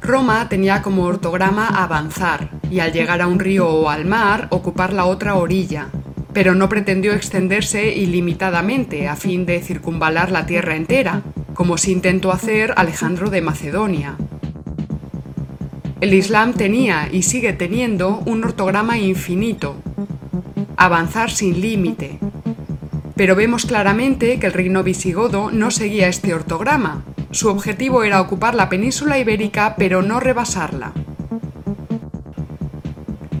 Roma 0.00 0.48
tenía 0.48 0.80
como 0.80 1.04
ortograma 1.04 1.68
avanzar 1.68 2.52
y 2.70 2.80
al 2.80 2.92
llegar 2.92 3.20
a 3.20 3.26
un 3.26 3.38
río 3.38 3.68
o 3.68 3.90
al 3.90 4.06
mar 4.06 4.48
ocupar 4.50 4.94
la 4.94 5.04
otra 5.04 5.34
orilla, 5.34 5.88
pero 6.32 6.54
no 6.54 6.70
pretendió 6.70 7.12
extenderse 7.12 7.94
ilimitadamente 7.94 9.08
a 9.08 9.16
fin 9.16 9.44
de 9.44 9.60
circunvalar 9.60 10.30
la 10.30 10.46
tierra 10.46 10.74
entera, 10.74 11.22
como 11.54 11.78
se 11.78 11.90
intentó 11.90 12.32
hacer 12.32 12.74
Alejandro 12.76 13.30
de 13.30 13.42
Macedonia. 13.42 14.16
El 16.00 16.14
Islam 16.14 16.52
tenía 16.54 17.08
y 17.12 17.22
sigue 17.22 17.52
teniendo 17.52 18.22
un 18.26 18.42
ortograma 18.42 18.98
infinito, 18.98 19.76
avanzar 20.76 21.30
sin 21.30 21.60
límite. 21.60 22.18
Pero 23.14 23.36
vemos 23.36 23.66
claramente 23.66 24.38
que 24.40 24.46
el 24.46 24.52
reino 24.52 24.82
visigodo 24.82 25.50
no 25.52 25.70
seguía 25.70 26.08
este 26.08 26.34
ortograma. 26.34 27.04
Su 27.30 27.48
objetivo 27.48 28.02
era 28.02 28.20
ocupar 28.20 28.54
la 28.54 28.68
península 28.68 29.18
ibérica 29.18 29.76
pero 29.76 30.02
no 30.02 30.18
rebasarla. 30.18 30.92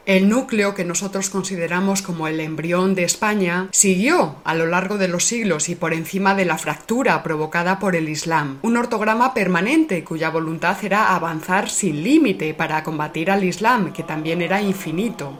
El 0.04 0.28
núcleo 0.28 0.74
que 0.74 0.84
nosotros 0.84 1.30
consideramos 1.30 2.02
como 2.02 2.26
el 2.26 2.40
embrión 2.40 2.96
de 2.96 3.04
España 3.04 3.68
siguió 3.70 4.34
a 4.42 4.52
lo 4.52 4.66
largo 4.66 4.98
de 4.98 5.06
los 5.06 5.24
siglos 5.24 5.68
y 5.68 5.76
por 5.76 5.94
encima 5.94 6.34
de 6.34 6.44
la 6.44 6.58
fractura 6.58 7.22
provocada 7.22 7.78
por 7.78 7.94
el 7.94 8.08
Islam, 8.08 8.58
un 8.62 8.76
ortograma 8.76 9.32
permanente 9.32 10.02
cuya 10.02 10.30
voluntad 10.30 10.76
era 10.82 11.14
avanzar 11.14 11.70
sin 11.70 12.02
límite 12.02 12.52
para 12.52 12.82
combatir 12.82 13.30
al 13.30 13.44
Islam, 13.44 13.92
que 13.92 14.02
también 14.02 14.42
era 14.42 14.60
infinito. 14.60 15.38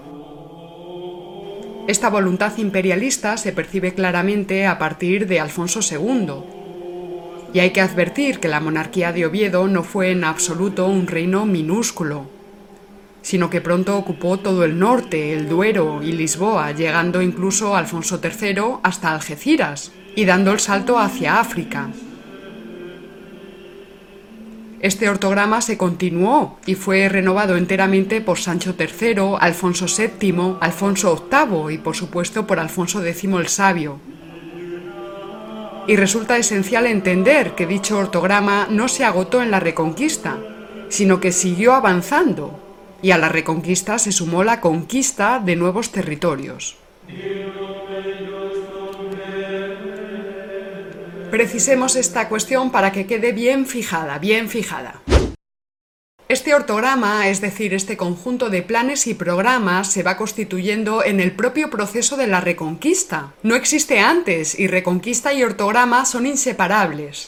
Esta 1.89 2.09
voluntad 2.09 2.57
imperialista 2.57 3.37
se 3.39 3.53
percibe 3.53 3.95
claramente 3.95 4.69
a 4.69 4.79
partir 4.79 5.27
de 5.27 5.41
Alfonso 5.41 5.81
II, 5.81 6.35
y 7.53 7.59
hay 7.59 7.71
que 7.71 7.81
advertir 7.81 8.39
que 8.39 8.47
la 8.47 8.61
monarquía 8.61 9.13
de 9.13 9.27
Oviedo 9.27 9.67
no 9.67 9.83
fue 9.83 10.13
en 10.13 10.23
absoluto 10.23 10.87
un 10.87 11.09
reino 11.09 11.47
minúsculo 11.47 12.42
sino 13.23 13.49
que 13.49 13.61
pronto 13.61 13.97
ocupó 13.97 14.39
todo 14.39 14.65
el 14.65 14.79
norte, 14.79 15.33
el 15.33 15.49
Duero 15.49 16.03
y 16.03 16.13
Lisboa, 16.13 16.73
llegando 16.73 17.23
incluso 17.23 17.77
Alfonso 17.77 18.21
III 18.23 18.81
hasta 18.83 19.13
Algeciras 19.13 19.93
y 20.15 20.25
dando 20.25 20.53
el 20.53 20.61
salto 20.61 20.99
hacia 20.99 21.41
África. 21.41 21.89
Este 24.81 25.09
ortograma 25.09 25.61
se 25.61 25.79
continuó 25.79 26.59
y 26.67 26.75
fue 26.75 27.09
renovado 27.09 27.57
enteramente 27.57 28.21
por 28.21 28.41
Sancho 28.41 28.75
III, 28.77 29.37
Alfonso 29.39 29.87
VII, 29.87 30.57
Alfonso 30.61 31.29
VIII 31.31 31.75
y 31.75 31.79
por 31.79 31.95
supuesto 31.95 32.49
por 32.49 32.59
Alfonso 32.59 33.05
X 33.05 33.25
el 33.25 33.47
Sabio. 33.47 34.01
Y 35.87 35.95
resulta 35.95 36.37
esencial 36.37 36.87
entender 36.87 37.55
que 37.55 37.67
dicho 37.67 37.97
ortograma 37.97 38.67
no 38.71 38.89
se 38.89 39.05
agotó 39.05 39.41
en 39.41 39.53
la 39.53 39.61
Reconquista, 39.61 40.39
sino 40.89 41.21
que 41.21 41.31
siguió 41.31 41.75
avanzando 41.75 42.62
y 43.03 43.11
a 43.11 43.19
la 43.19 43.29
reconquista 43.29 43.99
se 43.99 44.13
sumó 44.13 44.45
la 44.45 44.61
conquista 44.61 45.41
de 45.45 45.57
nuevos 45.57 45.93
territorios. 45.93 46.77
Precisemos 51.31 51.97
esta 51.97 52.29
cuestión 52.29 52.71
para 52.71 52.93
que 52.93 53.07
quede 53.07 53.33
bien 53.33 53.67
fijada, 53.67 54.19
bien 54.19 54.49
fijada. 54.49 55.03
Este 56.29 56.55
ortograma, 56.55 57.29
es 57.29 57.41
decir, 57.41 57.75
este 57.75 57.97
conjunto 57.97 58.49
de 58.49 58.63
planes 58.63 59.07
y 59.07 59.15
programas, 59.15 59.89
se 59.93 60.03
va 60.03 60.17
constituyendo 60.17 61.05
en 61.05 61.21
el 61.21 61.33
propio 61.33 61.69
proceso 61.69 62.17
de 62.17 62.27
la 62.27 62.41
reconquista. 62.41 63.35
No 63.43 63.55
existe 63.55 63.99
antes 63.99 64.59
y 64.59 64.67
reconquista 64.67 65.35
y 65.35 65.43
ortograma 65.43 66.07
son 66.07 66.25
inseparables. 66.25 67.27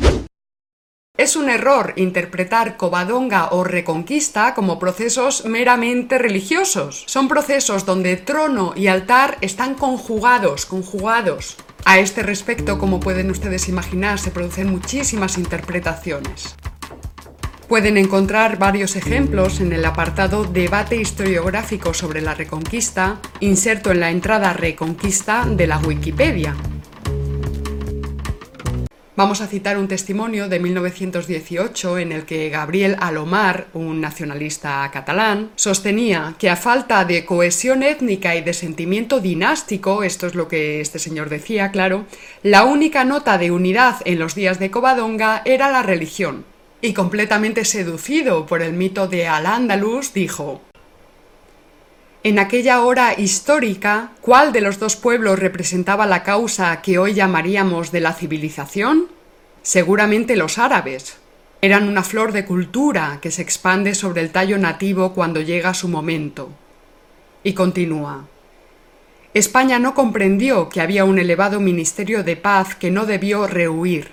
Es 1.17 1.37
un 1.37 1.49
error 1.49 1.93
interpretar 1.95 2.77
Covadonga 2.77 3.51
o 3.53 3.63
Reconquista 3.63 4.53
como 4.53 4.81
procesos 4.81 5.45
meramente 5.45 6.19
religiosos. 6.19 7.05
Son 7.07 7.29
procesos 7.29 7.87
donde 7.87 8.17
trono 8.17 8.73
y 8.75 8.89
altar 8.89 9.39
están 9.41 9.75
conjugados, 9.75 10.67
conjugados. 10.67 11.57
A 11.85 12.01
este 12.01 12.25
respecto, 12.25 12.81
como 12.81 12.99
pueden 12.99 13.31
ustedes 13.31 13.69
imaginar, 13.69 14.19
se 14.19 14.33
producen 14.33 14.69
muchísimas 14.73 15.39
interpretaciones. 15.39 16.57
Pueden 17.69 17.97
encontrar 17.97 18.59
varios 18.59 18.97
ejemplos 18.97 19.61
en 19.61 19.73
el 19.73 19.85
apartado 19.85 20.43
Debate 20.43 20.97
historiográfico 20.97 21.95
sobre 21.95 22.23
la 22.23 22.35
Reconquista, 22.35 23.21
inserto 23.39 23.93
en 23.93 24.01
la 24.01 24.11
entrada 24.11 24.53
Reconquista 24.53 25.45
de 25.47 25.69
la 25.69 25.79
Wikipedia. 25.79 26.57
Vamos 29.17 29.41
a 29.41 29.47
citar 29.47 29.79
un 29.79 29.87
testimonio 29.87 30.49
de 30.49 30.59
1918 30.59 31.99
en 31.99 32.11
el 32.11 32.25
que 32.25 32.51
Gabriel 32.51 32.97
Alomar, 32.99 33.69
un 33.73 34.01
nacionalista 34.01 34.91
catalán, 34.93 35.53
sostenía 35.55 36.35
que 36.37 36.51
a 36.51 36.57
falta 36.57 37.05
de 37.05 37.25
cohesión 37.25 37.85
étnica 37.85 38.35
y 38.35 38.43
de 38.43 38.53
sentimiento 38.53 39.21
dinástico, 39.21 40.03
esto 40.03 40.27
es 40.27 40.35
lo 40.35 40.49
que 40.49 40.81
este 40.81 40.99
señor 40.99 41.29
decía, 41.29 41.71
claro, 41.71 42.07
la 42.43 42.65
única 42.65 43.05
nota 43.05 43.39
de 43.39 43.53
unidad 43.53 43.99
en 44.05 44.19
los 44.19 44.35
días 44.35 44.59
de 44.59 44.73
Covadonga 44.73 45.43
era 45.45 45.71
la 45.71 45.85
religión. 45.85 46.45
Y 46.81 46.93
completamente 46.93 47.65
seducido 47.65 48.47
por 48.47 48.63
el 48.63 48.73
mito 48.73 49.07
de 49.07 49.29
Al-Ándalus, 49.29 50.13
dijo 50.13 50.61
en 52.25 52.39
aquella 52.39 52.81
hora 52.83 53.13
histórica, 53.19 54.13
¿cuál 54.23 54.53
de 54.53 54.63
los 54.63 54.79
dos 54.79 54.97
pueblos 54.97 55.39
representaba 55.39 56.07
la 56.07 56.23
causa 56.23 56.81
que 56.81 56.99
hoy 56.99 57.13
llamaríamos 57.13 57.93
de 57.93 58.01
la 58.01 58.15
civilización? 58.15 59.09
Seguramente 59.61 60.35
los 60.35 60.57
árabes. 60.57 61.19
Eran 61.61 61.87
una 61.87 62.03
flor 62.03 62.33
de 62.33 62.47
cultura 62.47 63.19
que 63.21 63.31
se 63.31 63.43
expande 63.43 63.95
sobre 63.95 64.23
el 64.23 64.31
tallo 64.31 64.57
nativo 64.57 65.13
cuando 65.13 65.43
llega 65.43 65.75
su 65.75 65.87
momento. 65.87 66.49
Y 67.43 67.53
continúa. 67.53 68.25
España 69.35 69.79
no 69.79 69.93
comprendió 69.93 70.71
que 70.71 70.81
había 70.81 71.05
un 71.05 71.19
elevado 71.19 71.61
ministerio 71.61 72.25
de 72.25 72.37
paz 72.37 72.75
que 72.75 72.91
no 72.91 73.05
debió 73.05 73.47
rehuir, 73.47 74.13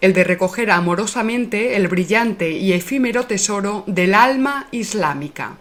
el 0.00 0.12
de 0.12 0.24
recoger 0.24 0.72
amorosamente 0.72 1.76
el 1.76 1.86
brillante 1.86 2.50
y 2.50 2.72
efímero 2.72 3.26
tesoro 3.26 3.84
del 3.86 4.12
alma 4.12 4.66
islámica. 4.72 5.58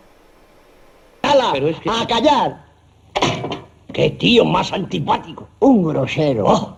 Pero 1.53 1.67
es 1.67 1.79
que... 1.79 1.89
¡A 1.89 2.05
callar! 2.07 2.65
¡Qué 3.93 4.09
tío 4.11 4.43
más 4.43 4.73
antipático! 4.73 5.47
Un 5.59 5.83
grosero. 5.83 6.45
Oh. 6.47 6.77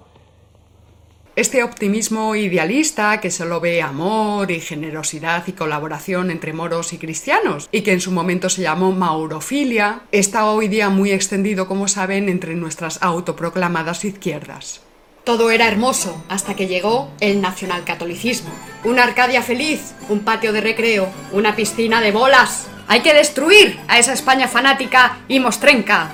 Este 1.36 1.64
optimismo 1.64 2.36
idealista 2.36 3.20
que 3.20 3.30
solo 3.30 3.60
ve 3.60 3.82
amor 3.82 4.52
y 4.52 4.62
generosidad 4.62 5.44
y 5.48 5.52
colaboración 5.52 6.32
entre 6.32 6.54
moros 6.54 6.94
y 6.94 6.98
cristianos, 6.98 7.68
y 7.72 7.82
que 7.82 7.92
en 7.92 8.00
su 8.00 8.12
momento 8.12 8.50
se 8.50 8.62
llamó 8.62 8.92
maurofilia, 8.92 10.04
está 10.12 10.46
hoy 10.46 10.70
día 10.70 10.90
muy 10.90 11.12
extendido, 11.12 11.68
como 11.68 11.88
saben, 11.90 12.30
entre 12.30 12.56
nuestras 12.56 13.02
autoproclamadas 13.02 14.06
izquierdas. 14.06 14.82
Todo 15.26 15.52
era 15.52 15.68
hermoso 15.68 16.24
hasta 16.30 16.56
que 16.56 16.68
llegó 16.68 17.10
el 17.20 17.42
nacionalcatolicismo. 17.42 18.52
Una 18.84 19.04
Arcadia 19.04 19.42
feliz, 19.42 19.96
un 20.08 20.20
patio 20.20 20.54
de 20.54 20.62
recreo, 20.62 21.10
una 21.34 21.56
piscina 21.56 22.00
de 22.00 22.12
bolas, 22.12 22.70
hay 22.88 23.02
que 23.02 23.14
destruir 23.14 23.80
a 23.88 24.00
esa 24.00 24.14
España 24.14 24.48
fanática 24.48 25.18
y 25.28 25.40
mostrenca. 25.40 26.12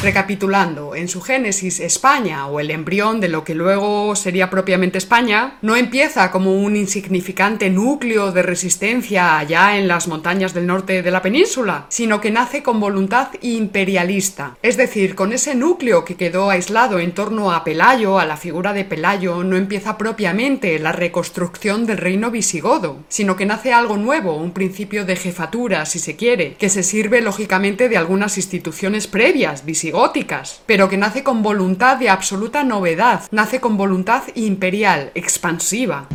Recapitulando, 0.00 0.94
en 0.94 1.08
su 1.08 1.20
génesis 1.20 1.80
España, 1.80 2.46
o 2.46 2.60
el 2.60 2.70
embrión 2.70 3.20
de 3.20 3.26
lo 3.28 3.42
que 3.42 3.56
luego 3.56 4.14
sería 4.14 4.48
propiamente 4.48 4.96
España, 4.96 5.58
no 5.60 5.74
empieza 5.74 6.30
como 6.30 6.54
un 6.54 6.76
insignificante 6.76 7.68
núcleo 7.68 8.30
de 8.30 8.42
resistencia 8.42 9.38
allá 9.38 9.76
en 9.76 9.88
las 9.88 10.06
montañas 10.06 10.54
del 10.54 10.68
norte 10.68 11.02
de 11.02 11.10
la 11.10 11.20
península, 11.20 11.86
sino 11.88 12.20
que 12.20 12.30
nace 12.30 12.62
con 12.62 12.78
voluntad 12.78 13.30
imperialista. 13.40 14.56
Es 14.62 14.76
decir, 14.76 15.16
con 15.16 15.32
ese 15.32 15.56
núcleo 15.56 16.04
que 16.04 16.14
quedó 16.14 16.48
aislado 16.48 17.00
en 17.00 17.10
torno 17.10 17.50
a 17.50 17.64
Pelayo, 17.64 18.20
a 18.20 18.24
la 18.24 18.36
figura 18.36 18.72
de 18.72 18.84
Pelayo, 18.84 19.42
no 19.42 19.56
empieza 19.56 19.98
propiamente 19.98 20.78
la 20.78 20.92
reconstrucción 20.92 21.86
del 21.86 21.98
reino 21.98 22.30
visigodo, 22.30 22.98
sino 23.08 23.34
que 23.34 23.46
nace 23.46 23.72
algo 23.72 23.96
nuevo, 23.96 24.36
un 24.36 24.52
principio 24.52 25.04
de 25.04 25.16
jefatura, 25.16 25.86
si 25.86 25.98
se 25.98 26.14
quiere, 26.14 26.54
que 26.54 26.68
se 26.68 26.84
sirve 26.84 27.20
lógicamente 27.20 27.88
de 27.88 27.96
algunas 27.96 28.36
instituciones 28.36 29.08
previas, 29.08 29.64
visigodas 29.64 29.87
góticas, 29.90 30.62
pero 30.66 30.88
que 30.88 30.96
nace 30.96 31.22
con 31.22 31.42
voluntad 31.42 31.96
de 31.96 32.10
absoluta 32.10 32.64
novedad, 32.64 33.22
nace 33.30 33.60
con 33.60 33.76
voluntad 33.76 34.22
imperial, 34.34 35.10
expansiva. 35.14 36.06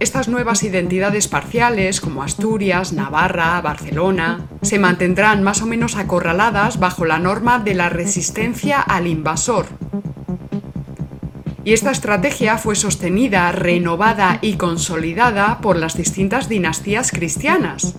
Estas 0.00 0.28
nuevas 0.28 0.62
identidades 0.64 1.28
parciales, 1.28 2.00
como 2.00 2.22
Asturias, 2.22 2.92
Navarra, 2.92 3.60
Barcelona, 3.60 4.46
se 4.60 4.78
mantendrán 4.78 5.42
más 5.42 5.62
o 5.62 5.66
menos 5.66 5.96
acorraladas 5.96 6.78
bajo 6.78 7.04
la 7.04 7.18
norma 7.18 7.58
de 7.58 7.74
la 7.74 7.88
resistencia 7.88 8.80
al 8.80 9.06
invasor. 9.06 9.66
Y 11.64 11.72
esta 11.72 11.90
estrategia 11.90 12.58
fue 12.58 12.74
sostenida, 12.74 13.50
renovada 13.52 14.38
y 14.42 14.54
consolidada 14.54 15.60
por 15.62 15.78
las 15.78 15.96
distintas 15.96 16.50
dinastías 16.50 17.10
cristianas. 17.10 17.94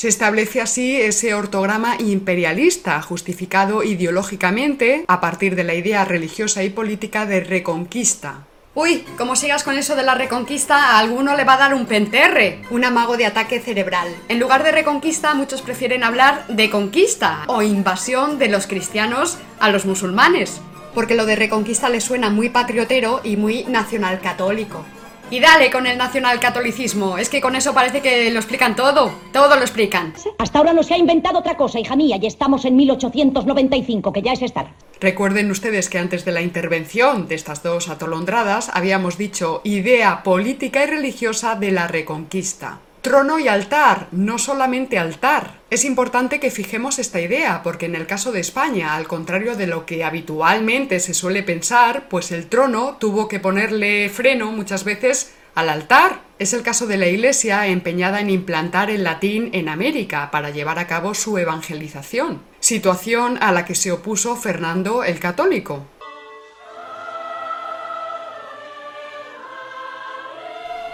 Se 0.00 0.08
establece 0.08 0.62
así 0.62 0.98
ese 0.98 1.34
ortograma 1.34 1.96
imperialista, 1.98 3.02
justificado 3.02 3.82
ideológicamente 3.82 5.04
a 5.06 5.20
partir 5.20 5.56
de 5.56 5.62
la 5.62 5.74
idea 5.74 6.06
religiosa 6.06 6.62
y 6.62 6.70
política 6.70 7.26
de 7.26 7.40
reconquista. 7.40 8.46
Uy, 8.74 9.04
como 9.18 9.36
sigas 9.36 9.62
con 9.62 9.76
eso 9.76 9.96
de 9.96 10.02
la 10.02 10.14
reconquista, 10.14 10.92
a 10.92 10.98
alguno 11.00 11.36
le 11.36 11.44
va 11.44 11.52
a 11.52 11.58
dar 11.58 11.74
un 11.74 11.84
penterre, 11.84 12.62
un 12.70 12.82
amago 12.82 13.18
de 13.18 13.26
ataque 13.26 13.60
cerebral. 13.60 14.08
En 14.30 14.40
lugar 14.40 14.62
de 14.62 14.72
reconquista, 14.72 15.34
muchos 15.34 15.60
prefieren 15.60 16.02
hablar 16.02 16.46
de 16.48 16.70
conquista 16.70 17.44
o 17.46 17.60
invasión 17.60 18.38
de 18.38 18.48
los 18.48 18.66
cristianos 18.66 19.36
a 19.58 19.68
los 19.68 19.84
musulmanes, 19.84 20.62
porque 20.94 21.14
lo 21.14 21.26
de 21.26 21.36
reconquista 21.36 21.90
les 21.90 22.04
suena 22.04 22.30
muy 22.30 22.48
patriotero 22.48 23.20
y 23.22 23.36
muy 23.36 23.64
nacional 23.64 24.22
católico. 24.22 24.82
Y 25.30 25.38
dale 25.38 25.70
con 25.70 25.86
el 25.86 25.96
nacionalcatolicismo. 25.96 27.16
Es 27.16 27.28
que 27.28 27.40
con 27.40 27.54
eso 27.54 27.72
parece 27.72 28.00
que 28.00 28.30
lo 28.32 28.40
explican 28.40 28.74
todo. 28.74 29.12
Todo 29.32 29.54
lo 29.54 29.62
explican. 29.62 30.12
Hasta 30.38 30.58
ahora 30.58 30.72
no 30.72 30.82
se 30.82 30.94
ha 30.94 30.98
inventado 30.98 31.38
otra 31.38 31.56
cosa, 31.56 31.78
hija 31.78 31.94
mía, 31.94 32.18
y 32.20 32.26
estamos 32.26 32.64
en 32.64 32.74
1895, 32.74 34.12
que 34.12 34.22
ya 34.22 34.32
es 34.32 34.42
estar. 34.42 34.72
Recuerden 35.00 35.50
ustedes 35.50 35.88
que 35.88 35.98
antes 35.98 36.24
de 36.24 36.32
la 36.32 36.42
intervención 36.42 37.28
de 37.28 37.36
estas 37.36 37.62
dos 37.62 37.88
atolondradas 37.88 38.70
habíamos 38.74 39.18
dicho 39.18 39.60
idea 39.62 40.24
política 40.24 40.82
y 40.82 40.86
religiosa 40.88 41.54
de 41.54 41.70
la 41.70 41.86
reconquista. 41.86 42.80
Trono 43.02 43.38
y 43.38 43.48
altar, 43.48 44.08
no 44.12 44.38
solamente 44.38 44.98
altar. 44.98 45.60
Es 45.70 45.86
importante 45.86 46.38
que 46.38 46.50
fijemos 46.50 46.98
esta 46.98 47.18
idea, 47.18 47.62
porque 47.62 47.86
en 47.86 47.94
el 47.94 48.06
caso 48.06 48.30
de 48.30 48.40
España, 48.40 48.94
al 48.94 49.08
contrario 49.08 49.56
de 49.56 49.66
lo 49.66 49.86
que 49.86 50.04
habitualmente 50.04 51.00
se 51.00 51.14
suele 51.14 51.42
pensar, 51.42 52.08
pues 52.10 52.30
el 52.30 52.46
trono 52.46 52.98
tuvo 53.00 53.26
que 53.26 53.40
ponerle 53.40 54.10
freno 54.10 54.52
muchas 54.52 54.84
veces 54.84 55.32
al 55.54 55.70
altar. 55.70 56.20
Es 56.38 56.52
el 56.52 56.62
caso 56.62 56.86
de 56.86 56.98
la 56.98 57.06
Iglesia 57.06 57.66
empeñada 57.68 58.20
en 58.20 58.28
implantar 58.28 58.90
el 58.90 59.04
latín 59.04 59.48
en 59.54 59.70
América 59.70 60.30
para 60.30 60.50
llevar 60.50 60.78
a 60.78 60.86
cabo 60.86 61.14
su 61.14 61.38
evangelización, 61.38 62.42
situación 62.60 63.38
a 63.40 63.50
la 63.50 63.64
que 63.64 63.74
se 63.74 63.92
opuso 63.92 64.36
Fernando 64.36 65.04
el 65.04 65.20
Católico. 65.20 65.86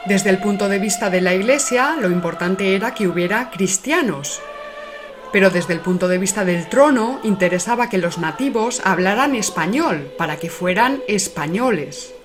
Desde 0.07 0.31
el 0.31 0.39
punto 0.39 0.69
de 0.69 0.79
vista 0.79 1.11
de 1.11 1.21
la 1.21 1.35
Iglesia, 1.35 1.97
lo 2.01 2.09
importante 2.11 2.77
era 2.77 2.95
que 2.95 3.09
hubiera 3.09 3.51
cristianos. 3.51 4.41
Pero 5.33 5.51
desde 5.51 5.73
el 5.73 5.81
punto 5.81 6.07
de 6.07 6.19
vista 6.19 6.45
del 6.45 6.69
trono, 6.69 7.19
interesaba 7.25 7.89
que 7.89 7.99
los 7.99 8.17
nativos 8.17 8.81
hablaran 8.85 9.35
español, 9.35 10.13
para 10.17 10.37
que 10.37 10.49
fueran 10.49 11.03
españoles. 11.09 12.16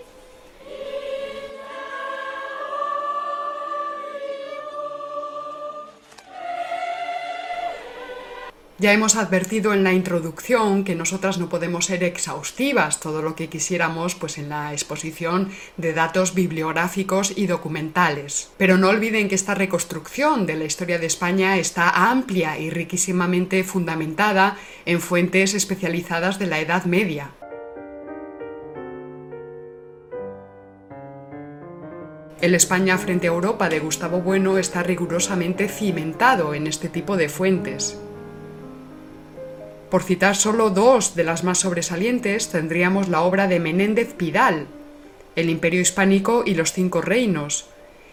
Ya 8.82 8.94
hemos 8.94 9.16
advertido 9.16 9.76
en 9.76 9.84
la 9.84 9.94
introducción 9.94 10.84
que 10.84 10.96
nosotras 10.96 11.38
no 11.38 11.50
podemos 11.50 11.86
ser 11.86 12.04
exhaustivas 12.04 13.00
todo 13.00 13.22
lo 13.22 13.36
que 13.36 13.48
quisiéramos 13.48 14.16
pues 14.16 14.40
en 14.40 14.50
la 14.50 14.74
exposición 14.74 15.52
de 15.78 15.94
datos 15.94 16.34
bibliográficos 16.34 17.32
y 17.38 17.46
documentales. 17.46 18.50
Pero 18.58 18.80
no 18.80 18.90
olviden 18.90 19.30
que 19.30 19.36
esta 19.36 19.54
reconstrucción 19.54 20.48
de 20.48 20.56
la 20.56 20.66
historia 20.66 20.98
de 20.98 21.06
España 21.06 21.60
está 21.60 22.10
amplia 22.10 22.58
y 22.58 22.72
riquísimamente 22.72 23.64
fundamentada 23.64 24.58
en 24.88 25.00
fuentes 25.00 25.54
especializadas 25.54 26.40
de 26.40 26.48
la 26.48 26.60
Edad 26.60 26.86
Media. 26.86 27.30
El 32.42 32.56
España 32.56 32.98
frente 32.98 33.28
a 33.28 33.34
Europa 33.34 33.70
de 33.70 33.80
Gustavo 33.80 34.22
Bueno 34.22 34.58
está 34.58 34.82
rigurosamente 34.82 35.68
cimentado 35.68 36.56
en 36.56 36.66
este 36.66 36.90
tipo 36.90 37.16
de 37.16 37.30
fuentes. 37.30 38.00
Por 39.92 40.04
citar 40.04 40.38
solo 40.38 40.70
dos 40.70 41.16
de 41.16 41.26
las 41.26 41.44
más 41.44 41.58
sobresalientes, 41.60 42.48
tendríamos 42.48 43.10
la 43.10 43.24
obra 43.24 43.48
de 43.48 43.60
Menéndez 43.60 44.14
Pidal, 44.14 44.68
El 45.36 45.50
Imperio 45.50 45.82
Hispánico 45.82 46.44
y 46.46 46.56
los 46.56 46.72
Cinco 46.72 47.02
Reinos, 47.02 47.68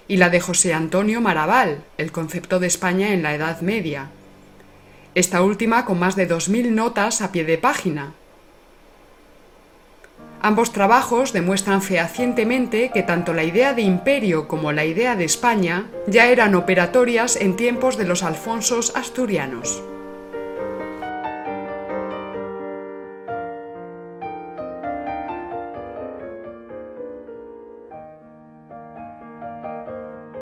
y 0.08 0.16
la 0.16 0.28
de 0.28 0.40
José 0.40 0.74
Antonio 0.74 1.20
Maraval, 1.20 1.84
El 1.96 2.10
concepto 2.10 2.58
de 2.58 2.66
España 2.66 3.12
en 3.12 3.22
la 3.22 3.32
Edad 3.32 3.60
Media. 3.60 4.10
Esta 5.14 5.40
última 5.40 5.84
con 5.84 6.00
más 6.00 6.16
de 6.16 6.28
2.000 6.28 6.72
notas 6.72 7.22
a 7.22 7.30
pie 7.30 7.44
de 7.44 7.58
página. 7.58 8.12
Ambos 10.42 10.72
trabajos 10.72 11.32
demuestran 11.32 11.80
fehacientemente 11.80 12.90
que 12.92 13.04
tanto 13.04 13.34
la 13.34 13.44
idea 13.44 13.72
de 13.72 13.82
imperio 13.82 14.48
como 14.48 14.72
la 14.72 14.84
idea 14.84 15.14
de 15.14 15.26
España 15.26 15.86
ya 16.08 16.26
eran 16.26 16.56
operatorias 16.56 17.36
en 17.36 17.54
tiempos 17.54 17.96
de 17.96 18.04
los 18.04 18.24
Alfonsos 18.24 18.96
asturianos. 18.96 19.80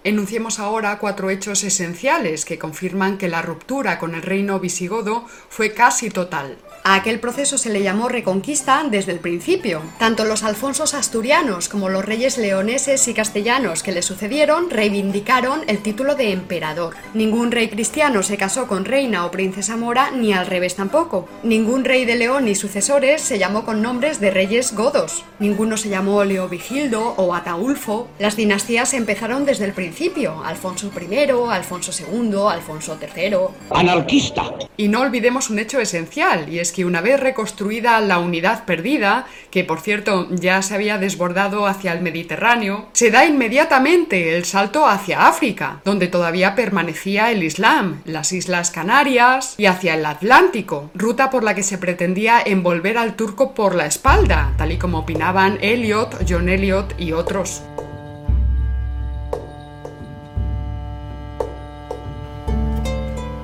Enunciemos 0.04 0.58
ahora 0.58 0.98
cuatro 0.98 1.30
hechos 1.30 1.64
esenciales 1.64 2.44
que 2.44 2.58
confirman 2.58 3.18
que 3.18 3.28
la 3.28 3.42
ruptura 3.42 3.98
con 3.98 4.14
el 4.14 4.22
reino 4.22 4.60
visigodo 4.60 5.24
fue 5.48 5.72
casi 5.72 6.10
total. 6.10 6.58
A 6.84 6.94
aquel 6.94 7.18
proceso 7.18 7.58
se 7.58 7.70
le 7.70 7.82
llamó 7.82 8.08
reconquista 8.08 8.84
desde 8.88 9.10
el 9.10 9.18
principio. 9.18 9.82
Tanto 9.98 10.24
los 10.24 10.44
alfonsos 10.44 10.94
asturianos 10.94 11.68
como 11.68 11.88
los 11.88 12.04
reyes 12.04 12.38
leoneses 12.38 13.08
y 13.08 13.14
castellanos 13.14 13.82
que 13.82 13.90
le 13.90 14.02
sucedieron 14.02 14.70
reivindicaron 14.70 15.62
el 15.66 15.82
título 15.82 16.14
de 16.14 16.30
emperador. 16.30 16.94
Ningún 17.12 17.50
rey 17.50 17.68
cristiano 17.68 18.22
se 18.22 18.36
casó 18.36 18.68
con 18.68 18.84
reina 18.84 19.26
o 19.26 19.32
princesa 19.32 19.76
mora 19.76 20.12
ni 20.12 20.32
al 20.32 20.46
revés 20.46 20.76
tampoco. 20.76 21.28
Ningún 21.42 21.84
rey 21.84 22.04
de 22.04 22.14
León 22.14 22.44
ni 22.44 22.54
sucesores 22.54 23.20
se 23.20 23.40
llamó 23.40 23.64
con 23.64 23.82
nombres 23.82 24.20
de 24.20 24.30
reyes 24.30 24.72
godos. 24.72 25.24
Ninguno 25.40 25.76
se 25.76 25.88
llamó 25.88 26.22
Leovigildo 26.22 27.14
o 27.16 27.34
Ataulfo. 27.34 28.08
Las 28.20 28.36
dinastías 28.36 28.94
empezaron 28.94 29.44
desde 29.44 29.64
el 29.64 29.72
principio. 29.96 30.44
Alfonso 30.44 30.90
I, 30.94 31.30
Alfonso 31.50 31.90
II, 31.90 32.34
Alfonso 32.50 32.98
III. 33.00 33.36
Anarquista. 33.70 34.52
Y 34.76 34.88
no 34.88 35.00
olvidemos 35.00 35.48
un 35.48 35.58
hecho 35.58 35.80
esencial, 35.80 36.52
y 36.52 36.58
es 36.58 36.70
que 36.72 36.84
una 36.84 37.00
vez 37.00 37.18
reconstruida 37.18 37.98
la 38.00 38.18
unidad 38.18 38.66
perdida, 38.66 39.26
que 39.50 39.64
por 39.64 39.80
cierto 39.80 40.28
ya 40.30 40.60
se 40.60 40.74
había 40.74 40.98
desbordado 40.98 41.66
hacia 41.66 41.92
el 41.92 42.02
Mediterráneo, 42.02 42.88
se 42.92 43.10
da 43.10 43.24
inmediatamente 43.24 44.36
el 44.36 44.44
salto 44.44 44.86
hacia 44.86 45.28
África, 45.28 45.80
donde 45.82 46.08
todavía 46.08 46.54
permanecía 46.54 47.30
el 47.30 47.42
Islam, 47.42 48.02
las 48.04 48.32
Islas 48.32 48.70
Canarias 48.70 49.54
y 49.56 49.64
hacia 49.64 49.94
el 49.94 50.04
Atlántico, 50.04 50.90
ruta 50.94 51.30
por 51.30 51.42
la 51.42 51.54
que 51.54 51.62
se 51.62 51.78
pretendía 51.78 52.42
envolver 52.44 52.98
al 52.98 53.16
turco 53.16 53.54
por 53.54 53.74
la 53.74 53.86
espalda, 53.86 54.52
tal 54.58 54.72
y 54.72 54.76
como 54.76 54.98
opinaban 54.98 55.58
Eliot, 55.62 56.26
John 56.28 56.50
Eliot 56.50 56.94
y 56.98 57.12
otros. 57.12 57.62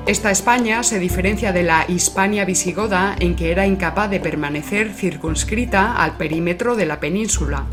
Esta 0.06 0.32
España 0.32 0.82
se 0.82 0.98
diferencia 0.98 1.52
de 1.52 1.62
la 1.62 1.84
Hispania 1.86 2.44
visigoda 2.44 3.14
en 3.20 3.36
que 3.36 3.52
era 3.52 3.66
incapaz 3.66 4.10
de 4.10 4.18
permanecer 4.18 4.92
circunscrita 4.92 5.96
al 5.96 6.16
perímetro 6.16 6.74
de 6.74 6.86
la 6.86 6.98
península 6.98 7.66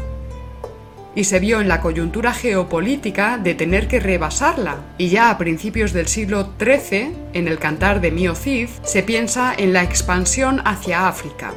y 1.16 1.24
se 1.24 1.40
vio 1.40 1.60
en 1.60 1.68
la 1.68 1.82
coyuntura 1.82 2.34
geopolítica 2.34 3.38
de 3.38 3.56
tener 3.56 3.88
que 3.88 4.00
rebasarla. 4.00 4.78
Y 4.98 5.10
ya 5.10 5.32
a 5.32 5.38
principios 5.38 5.92
del 5.92 6.08
siglo 6.08 6.54
XIII, 6.60 7.14
en 7.34 7.48
el 7.48 7.58
Cantar 7.58 8.00
de 8.00 8.12
Mio 8.12 8.36
Cid, 8.36 8.70
se 8.84 9.04
piensa 9.04 9.54
en 9.58 9.74
la 9.74 9.84
expansión 9.84 10.62
hacia 10.66 11.08
África. 11.08 11.52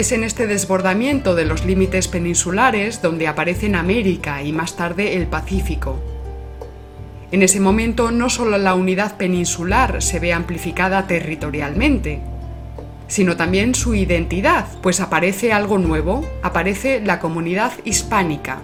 Es 0.00 0.12
en 0.12 0.24
este 0.24 0.46
desbordamiento 0.46 1.34
de 1.34 1.44
los 1.44 1.66
límites 1.66 2.08
peninsulares 2.08 3.02
donde 3.02 3.28
aparecen 3.28 3.74
América 3.74 4.42
y 4.42 4.50
más 4.50 4.74
tarde 4.74 5.14
el 5.14 5.26
Pacífico. 5.26 6.00
En 7.30 7.42
ese 7.42 7.60
momento 7.60 8.10
no 8.10 8.30
solo 8.30 8.56
la 8.56 8.74
unidad 8.74 9.18
peninsular 9.18 10.00
se 10.00 10.18
ve 10.18 10.32
amplificada 10.32 11.06
territorialmente, 11.06 12.22
sino 13.08 13.36
también 13.36 13.74
su 13.74 13.94
identidad, 13.94 14.68
pues 14.80 15.00
aparece 15.00 15.52
algo 15.52 15.76
nuevo, 15.76 16.26
aparece 16.42 17.02
la 17.04 17.20
comunidad 17.20 17.72
hispánica. 17.84 18.62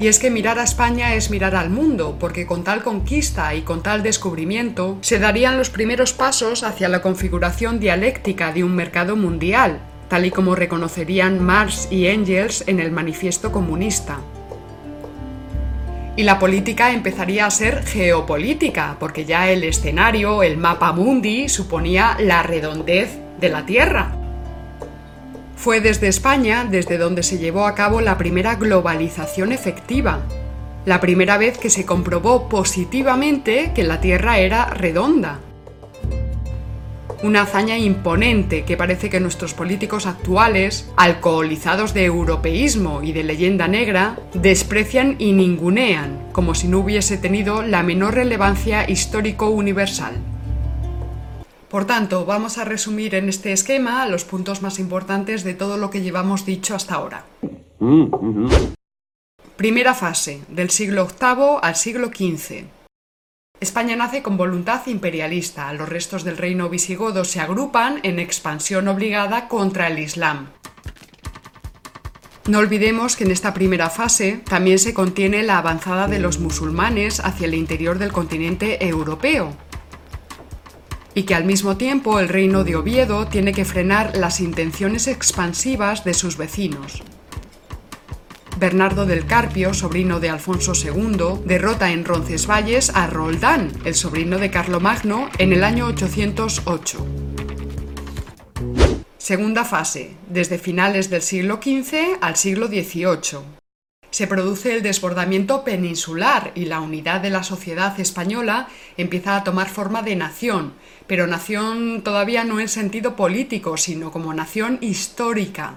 Y 0.00 0.08
es 0.08 0.18
que 0.18 0.30
mirar 0.30 0.58
a 0.58 0.64
España 0.64 1.14
es 1.14 1.30
mirar 1.30 1.54
al 1.54 1.68
mundo, 1.68 2.16
porque 2.18 2.46
con 2.46 2.64
tal 2.64 2.82
conquista 2.82 3.54
y 3.54 3.60
con 3.60 3.82
tal 3.82 4.02
descubrimiento 4.02 4.96
se 5.02 5.18
darían 5.18 5.58
los 5.58 5.68
primeros 5.68 6.14
pasos 6.14 6.62
hacia 6.62 6.88
la 6.88 7.02
configuración 7.02 7.78
dialéctica 7.80 8.50
de 8.50 8.64
un 8.64 8.74
mercado 8.74 9.14
mundial, 9.14 9.78
tal 10.08 10.24
y 10.24 10.30
como 10.30 10.54
reconocerían 10.54 11.44
Marx 11.44 11.88
y 11.90 12.06
Engels 12.06 12.64
en 12.66 12.80
el 12.80 12.92
Manifiesto 12.92 13.52
Comunista. 13.52 14.20
Y 16.16 16.22
la 16.22 16.38
política 16.38 16.92
empezaría 16.92 17.44
a 17.44 17.50
ser 17.50 17.84
geopolítica, 17.84 18.96
porque 18.98 19.26
ya 19.26 19.50
el 19.50 19.64
escenario, 19.64 20.42
el 20.42 20.56
mapa 20.56 20.92
mundi, 20.92 21.50
suponía 21.50 22.16
la 22.18 22.42
redondez 22.42 23.18
de 23.38 23.48
la 23.50 23.66
Tierra. 23.66 24.19
Fue 25.60 25.82
desde 25.82 26.08
España 26.08 26.66
desde 26.68 26.96
donde 26.96 27.22
se 27.22 27.36
llevó 27.36 27.66
a 27.66 27.74
cabo 27.74 28.00
la 28.00 28.16
primera 28.16 28.54
globalización 28.54 29.52
efectiva, 29.52 30.20
la 30.86 31.02
primera 31.02 31.36
vez 31.36 31.58
que 31.58 31.68
se 31.68 31.84
comprobó 31.84 32.48
positivamente 32.48 33.72
que 33.74 33.84
la 33.84 34.00
Tierra 34.00 34.38
era 34.38 34.70
redonda. 34.70 35.40
Una 37.22 37.42
hazaña 37.42 37.76
imponente 37.76 38.64
que 38.64 38.78
parece 38.78 39.10
que 39.10 39.20
nuestros 39.20 39.52
políticos 39.52 40.06
actuales, 40.06 40.88
alcoholizados 40.96 41.92
de 41.92 42.06
europeísmo 42.06 43.02
y 43.02 43.12
de 43.12 43.22
leyenda 43.22 43.68
negra, 43.68 44.16
desprecian 44.32 45.16
y 45.18 45.32
ningunean, 45.32 46.28
como 46.32 46.54
si 46.54 46.68
no 46.68 46.78
hubiese 46.78 47.18
tenido 47.18 47.62
la 47.62 47.82
menor 47.82 48.14
relevancia 48.14 48.88
histórico-universal. 48.88 50.14
Por 51.70 51.84
tanto, 51.84 52.26
vamos 52.26 52.58
a 52.58 52.64
resumir 52.64 53.14
en 53.14 53.28
este 53.28 53.52
esquema 53.52 54.04
los 54.06 54.24
puntos 54.24 54.60
más 54.60 54.80
importantes 54.80 55.44
de 55.44 55.54
todo 55.54 55.76
lo 55.76 55.88
que 55.88 56.02
llevamos 56.02 56.44
dicho 56.44 56.74
hasta 56.74 56.96
ahora. 56.96 57.26
Primera 59.56 59.94
fase, 59.94 60.42
del 60.48 60.70
siglo 60.70 61.06
VIII 61.06 61.58
al 61.62 61.76
siglo 61.76 62.08
XV. 62.08 62.64
España 63.60 63.94
nace 63.94 64.20
con 64.20 64.36
voluntad 64.36 64.84
imperialista. 64.88 65.72
Los 65.72 65.88
restos 65.88 66.24
del 66.24 66.38
reino 66.38 66.68
visigodo 66.68 67.24
se 67.24 67.38
agrupan 67.38 68.00
en 68.02 68.18
expansión 68.18 68.88
obligada 68.88 69.46
contra 69.46 69.86
el 69.86 70.00
Islam. 70.00 70.48
No 72.48 72.58
olvidemos 72.58 73.14
que 73.14 73.22
en 73.22 73.30
esta 73.30 73.54
primera 73.54 73.90
fase 73.90 74.40
también 74.48 74.80
se 74.80 74.92
contiene 74.92 75.44
la 75.44 75.58
avanzada 75.58 76.08
de 76.08 76.18
los 76.18 76.40
musulmanes 76.40 77.20
hacia 77.20 77.46
el 77.46 77.54
interior 77.54 77.98
del 77.98 78.10
continente 78.10 78.84
europeo, 78.84 79.54
y 81.20 81.24
que 81.24 81.34
al 81.34 81.44
mismo 81.44 81.76
tiempo 81.76 82.18
el 82.18 82.30
reino 82.30 82.64
de 82.64 82.76
Oviedo 82.76 83.26
tiene 83.26 83.52
que 83.52 83.66
frenar 83.66 84.16
las 84.16 84.40
intenciones 84.40 85.06
expansivas 85.06 86.02
de 86.02 86.14
sus 86.14 86.38
vecinos. 86.38 87.02
Bernardo 88.58 89.04
del 89.04 89.26
Carpio, 89.26 89.74
sobrino 89.74 90.18
de 90.18 90.30
Alfonso 90.30 90.72
II, 90.74 91.42
derrota 91.44 91.90
en 91.90 92.06
Roncesvalles 92.06 92.88
a 92.94 93.06
Roldán, 93.06 93.70
el 93.84 93.94
sobrino 93.94 94.38
de 94.38 94.50
Carlomagno, 94.50 95.28
en 95.36 95.52
el 95.52 95.62
año 95.62 95.88
808. 95.88 97.06
Segunda 99.18 99.66
fase, 99.66 100.16
desde 100.26 100.56
finales 100.56 101.10
del 101.10 101.20
siglo 101.20 101.60
XV 101.62 102.16
al 102.22 102.36
siglo 102.36 102.68
XVIII. 102.68 103.60
Se 104.10 104.26
produce 104.26 104.74
el 104.74 104.82
desbordamiento 104.82 105.62
peninsular 105.62 106.50
y 106.56 106.64
la 106.64 106.80
unidad 106.80 107.20
de 107.20 107.30
la 107.30 107.44
sociedad 107.44 107.98
española 108.00 108.68
empieza 108.96 109.36
a 109.36 109.44
tomar 109.44 109.68
forma 109.68 110.02
de 110.02 110.16
nación, 110.16 110.72
pero 111.10 111.26
nación 111.26 112.02
todavía 112.02 112.44
no 112.44 112.60
en 112.60 112.68
sentido 112.68 113.16
político, 113.16 113.76
sino 113.76 114.12
como 114.12 114.32
nación 114.32 114.78
histórica. 114.80 115.74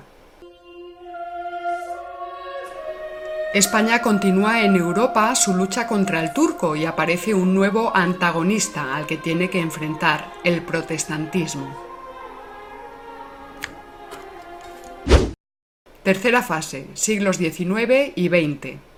España 3.56 4.04
continúa 4.04 4.62
en 4.62 4.76
Europa 4.76 5.34
su 5.34 5.56
lucha 5.56 5.88
contra 5.88 6.22
el 6.22 6.34
turco 6.34 6.76
y 6.76 6.86
aparece 6.86 7.34
un 7.34 7.56
nuevo 7.56 7.92
antagonista 7.96 8.96
al 8.96 9.08
que 9.08 9.18
tiene 9.18 9.50
que 9.50 9.60
enfrentar, 9.60 10.32
el 10.44 10.62
protestantismo. 10.62 11.76
Tercera 16.04 16.44
fase, 16.44 16.86
siglos 16.94 17.38
XIX 17.38 18.12
y 18.16 18.28
XX. 18.28 18.93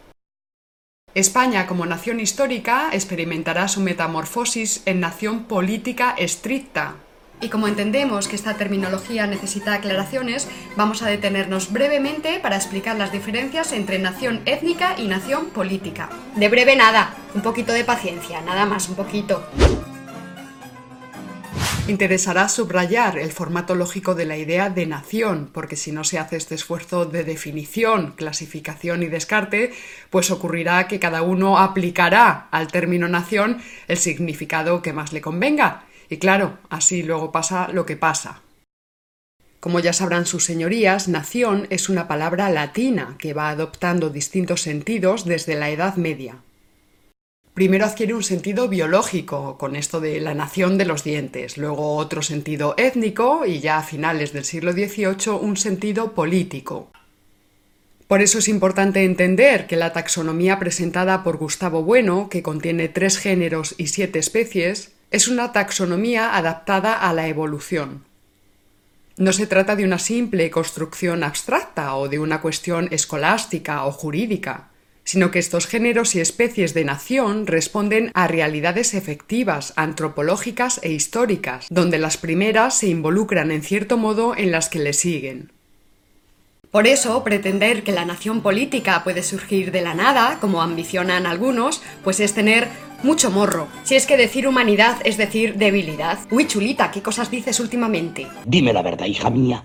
España 1.15 1.65
como 1.65 1.86
nación 1.86 2.19
histórica 2.19 2.89
experimentará 2.91 3.69
su 3.69 3.80
metamorfosis 3.80 4.84
en 4.86 4.99
nación 4.99 5.45
política 5.45 6.13
estricta, 6.17 6.95
y 7.39 7.47
como 7.47 7.69
entendemos 7.69 8.28
que 8.28 8.36
esta 8.36 8.56
terminología 8.56 9.25
necesita 9.25 9.73
aclaraciones, 9.73 10.47
vamos 10.75 11.01
a 11.01 11.08
detenernos 11.08 11.71
brevemente 11.71 12.39
para 12.39 12.58
explicar 12.58 12.97
las 12.97 13.13
diferencias 13.13 13.71
entre 13.71 13.99
nación 13.99 14.41
étnica 14.45 14.95
y 14.97 15.08
nación 15.08 15.47
política. 15.47 16.10
De 16.36 16.49
breve 16.49 16.75
nada, 16.75 17.13
un 17.34 17.41
poquito 17.41 17.71
de 17.71 17.86
paciencia, 17.86 18.41
nada 18.41 18.65
más, 18.65 18.89
un 18.89 18.95
poquito. 18.95 19.45
Interesará 21.87 22.49
subrayar 22.49 23.19
el 23.19 23.31
formato 23.31 23.75
lógico 23.75 24.15
de 24.15 24.25
la 24.25 24.37
idea 24.37 24.71
de 24.71 24.87
nación, 24.87 25.51
porque 25.53 25.75
si 25.75 25.91
no 25.91 26.03
se 26.03 26.17
hace 26.17 26.35
este 26.35 26.55
esfuerzo 26.55 27.05
de 27.05 27.23
definición, 27.23 28.13
clasificación 28.15 29.03
y 29.03 29.05
descarte, 29.05 29.71
pues 30.09 30.31
ocurrirá 30.31 30.87
que 30.87 30.99
cada 30.99 31.21
uno 31.21 31.59
aplicará 31.59 32.47
al 32.49 32.67
término 32.71 33.07
nación 33.07 33.61
el 33.87 33.97
significado 33.97 34.81
que 34.81 34.93
más 34.93 35.13
le 35.13 35.21
convenga 35.21 35.85
y 36.09 36.17
claro, 36.17 36.57
así 36.69 37.03
luego 37.03 37.31
pasa 37.31 37.67
lo 37.67 37.85
que 37.85 37.97
pasa. 37.97 38.41
Como 39.59 39.79
ya 39.79 39.93
sabrán 39.93 40.25
sus 40.25 40.43
señorías, 40.43 41.07
nación 41.07 41.67
es 41.69 41.89
una 41.89 42.07
palabra 42.07 42.49
latina 42.49 43.15
que 43.19 43.33
va 43.33 43.49
adoptando 43.49 44.09
distintos 44.09 44.61
sentidos 44.61 45.25
desde 45.25 45.53
la 45.53 45.69
Edad 45.69 45.97
Media. 45.97 46.37
Primero 47.55 47.85
adquiere 47.85 48.13
un 48.13 48.21
sentido 48.21 48.67
biológico, 48.67 49.57
con 49.57 49.77
esto 49.77 50.01
de 50.01 50.19
la 50.19 50.33
nación 50.33 50.77
de 50.77 50.83
los 50.83 51.05
dientes, 51.05 51.57
luego 51.57 51.95
otro 51.95 52.21
sentido 52.21 52.75
étnico 52.77 53.45
y 53.45 53.61
ya 53.61 53.77
a 53.77 53.83
finales 53.83 54.33
del 54.33 54.43
siglo 54.43 54.73
XVIII 54.73 55.31
un 55.39 55.55
sentido 55.55 56.11
político. 56.11 56.91
Por 58.09 58.21
eso 58.21 58.39
es 58.39 58.49
importante 58.49 59.05
entender 59.05 59.67
que 59.67 59.77
la 59.77 59.93
taxonomía 59.93 60.59
presentada 60.59 61.23
por 61.23 61.37
Gustavo 61.37 61.81
Bueno, 61.81 62.27
que 62.27 62.43
contiene 62.43 62.89
tres 62.89 63.17
géneros 63.17 63.73
y 63.77 63.87
siete 63.87 64.19
especies, 64.19 64.91
es 65.09 65.29
una 65.29 65.53
taxonomía 65.53 66.35
adaptada 66.35 66.93
a 66.93 67.13
la 67.13 67.29
evolución. 67.29 68.03
No 69.15 69.31
se 69.31 69.47
trata 69.47 69.77
de 69.77 69.85
una 69.85 69.97
simple 69.97 70.51
construcción 70.51 71.23
abstracta 71.23 71.95
o 71.95 72.09
de 72.09 72.19
una 72.19 72.41
cuestión 72.41 72.89
escolástica 72.91 73.85
o 73.85 73.93
jurídica, 73.93 74.71
sino 75.05 75.31
que 75.31 75.39
estos 75.39 75.67
géneros 75.67 76.15
y 76.15 76.19
especies 76.19 76.73
de 76.73 76.83
nación 76.83 77.47
responden 77.47 78.11
a 78.13 78.27
realidades 78.27 78.93
efectivas, 78.93 79.71
antropológicas 79.77 80.81
e 80.83 80.91
históricas, 80.91 81.67
donde 81.69 81.99
las 81.99 82.17
primeras 82.17 82.77
se 82.77 82.87
involucran 82.87 83.51
en 83.51 83.61
cierto 83.61 83.97
modo 83.97 84.35
en 84.35 84.51
las 84.51 84.67
que 84.67 84.79
le 84.79 84.91
siguen. 84.91 85.53
Por 86.71 86.87
eso, 86.87 87.23
pretender 87.23 87.83
que 87.83 87.93
la 87.93 88.03
nación 88.03 88.41
política 88.41 89.05
puede 89.05 89.23
surgir 89.23 89.71
de 89.71 89.81
la 89.81 89.93
nada, 89.93 90.39
como 90.41 90.61
ambicionan 90.61 91.25
algunos, 91.25 91.81
pues 92.03 92.19
es 92.19 92.33
tener 92.33 92.67
mucho 93.01 93.31
morro. 93.31 93.69
Si 93.83 93.95
es 93.95 94.05
que 94.05 94.17
decir 94.17 94.45
humanidad 94.45 94.97
es 95.05 95.15
decir 95.15 95.55
debilidad. 95.55 96.19
Uy, 96.31 96.47
chulita, 96.47 96.91
¿qué 96.91 97.01
cosas 97.01 97.31
dices 97.31 97.61
últimamente? 97.61 98.27
Dime 98.45 98.73
la 98.73 98.81
verdad, 98.81 99.05
hija 99.05 99.29
mía. 99.29 99.63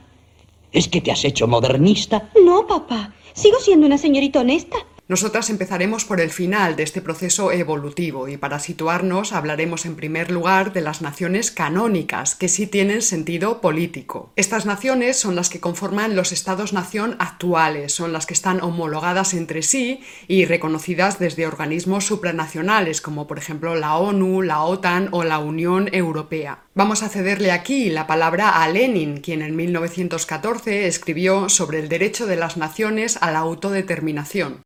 ¿Es 0.71 0.87
que 0.87 1.01
te 1.01 1.11
has 1.11 1.25
hecho 1.25 1.49
modernista? 1.49 2.31
No, 2.45 2.67
papá. 2.67 3.13
Sigo 3.33 3.59
siendo 3.59 3.87
una 3.87 3.99
señorita 3.99 4.41
honesta. 4.41 4.77
Nosotras 5.11 5.51
empezaremos 5.51 6.05
por 6.05 6.21
el 6.21 6.31
final 6.31 6.77
de 6.77 6.85
este 6.85 7.03
proceso 7.03 7.51
evolutivo 7.51 8.29
y 8.29 8.37
para 8.37 8.61
situarnos 8.61 9.33
hablaremos 9.33 9.85
en 9.85 9.97
primer 9.97 10.31
lugar 10.31 10.73
de 10.73 10.83
las 10.83 11.03
naciones 11.03 11.51
canónicas, 11.51 12.37
que 12.37 12.47
sí 12.47 12.69
tienen 12.69 13.03
sentido 13.03 13.61
político. 13.61 14.33
Estas 14.37 14.67
naciones 14.67 15.17
son 15.17 15.35
las 15.35 15.51
que 15.51 15.59
conforman 15.59 16.15
los 16.15 16.31
estados-nación 16.31 17.17
actuales, 17.19 17.93
son 17.93 18.13
las 18.13 18.25
que 18.25 18.35
están 18.35 18.63
homologadas 18.63 19.35
entre 19.35 19.63
sí 19.63 20.01
y 20.29 20.45
reconocidas 20.45 21.19
desde 21.19 21.49
organismos 21.49 22.05
supranacionales 22.07 23.01
como 23.01 23.27
por 23.27 23.39
ejemplo 23.39 23.75
la 23.75 23.97
ONU, 23.97 24.43
la 24.43 24.63
OTAN 24.63 25.09
o 25.11 25.25
la 25.25 25.41
Unión 25.41 25.89
Europea. 25.93 26.63
Vamos 26.77 27.03
a 27.03 27.09
cederle 27.09 27.51
aquí 27.51 27.91
la 27.91 28.07
palabra 28.07 28.63
a 28.63 28.69
Lenin, 28.69 29.17
quien 29.17 29.43
en 29.43 29.57
1914 29.57 30.87
escribió 30.87 31.49
sobre 31.49 31.81
el 31.81 31.89
derecho 31.89 32.29
de 32.29 32.37
las 32.37 32.57
naciones 32.57 33.19
a 33.21 33.33
la 33.33 33.41
autodeterminación. 33.41 34.63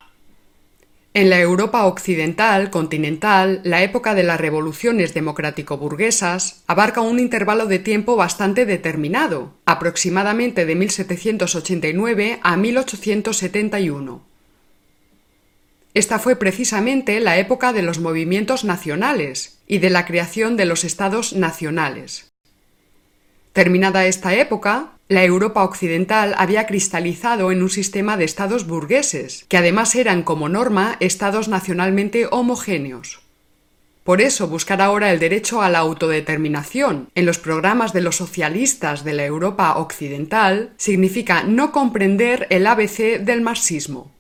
En 1.16 1.31
la 1.31 1.38
Europa 1.38 1.87
occidental, 1.87 2.70
continental, 2.70 3.61
la 3.62 3.85
época 3.85 4.16
de 4.16 4.24
las 4.24 4.40
revoluciones 4.40 5.14
democrático-burguesas 5.14 6.64
abarca 6.66 7.03
un 7.03 7.20
intervalo 7.20 7.66
de 7.66 7.79
tiempo 7.79 8.16
bastante 8.16 8.66
determinado, 8.66 9.55
aproximadamente 9.64 10.66
de 10.66 10.74
1789 10.74 12.40
a 12.42 12.57
1871. 12.57 14.27
Esta 15.94 16.18
fue 16.18 16.35
precisamente 16.35 17.20
la 17.20 17.38
época 17.38 17.72
de 17.72 17.83
los 17.83 18.00
movimientos 18.00 18.64
nacionales 18.64 19.61
y 19.68 19.79
de 19.79 19.90
la 19.90 20.07
creación 20.07 20.57
de 20.57 20.64
los 20.64 20.83
estados 20.83 21.33
nacionales. 21.33 22.33
Terminada 23.53 24.07
esta 24.07 24.35
época, 24.35 24.93
la 25.08 25.22
Europa 25.22 25.62
occidental 25.64 26.34
había 26.38 26.66
cristalizado 26.66 27.52
en 27.52 27.62
un 27.62 27.68
sistema 27.68 28.16
de 28.16 28.24
estados 28.24 28.66
burgueses, 28.66 29.44
que 29.48 29.58
además 29.58 29.94
eran 29.94 30.22
como 30.22 30.48
norma 30.48 30.96
estados 31.00 31.48
nacionalmente 31.48 32.26
homogéneos. 32.30 33.20
Por 34.02 34.20
eso 34.20 34.48
buscar 34.48 34.80
ahora 34.80 35.10
el 35.10 35.18
derecho 35.18 35.62
a 35.62 35.70
la 35.70 35.78
autodeterminación 35.78 37.08
en 37.14 37.26
los 37.26 37.38
programas 37.38 37.92
de 37.92 38.02
los 38.02 38.16
socialistas 38.16 39.02
de 39.04 39.14
la 39.14 39.24
Europa 39.24 39.76
occidental 39.76 40.72
significa 40.76 41.42
no 41.42 41.72
comprender 41.72 42.46
el 42.50 42.66
ABC 42.66 43.20
del 43.20 43.40
marxismo. 43.40 44.13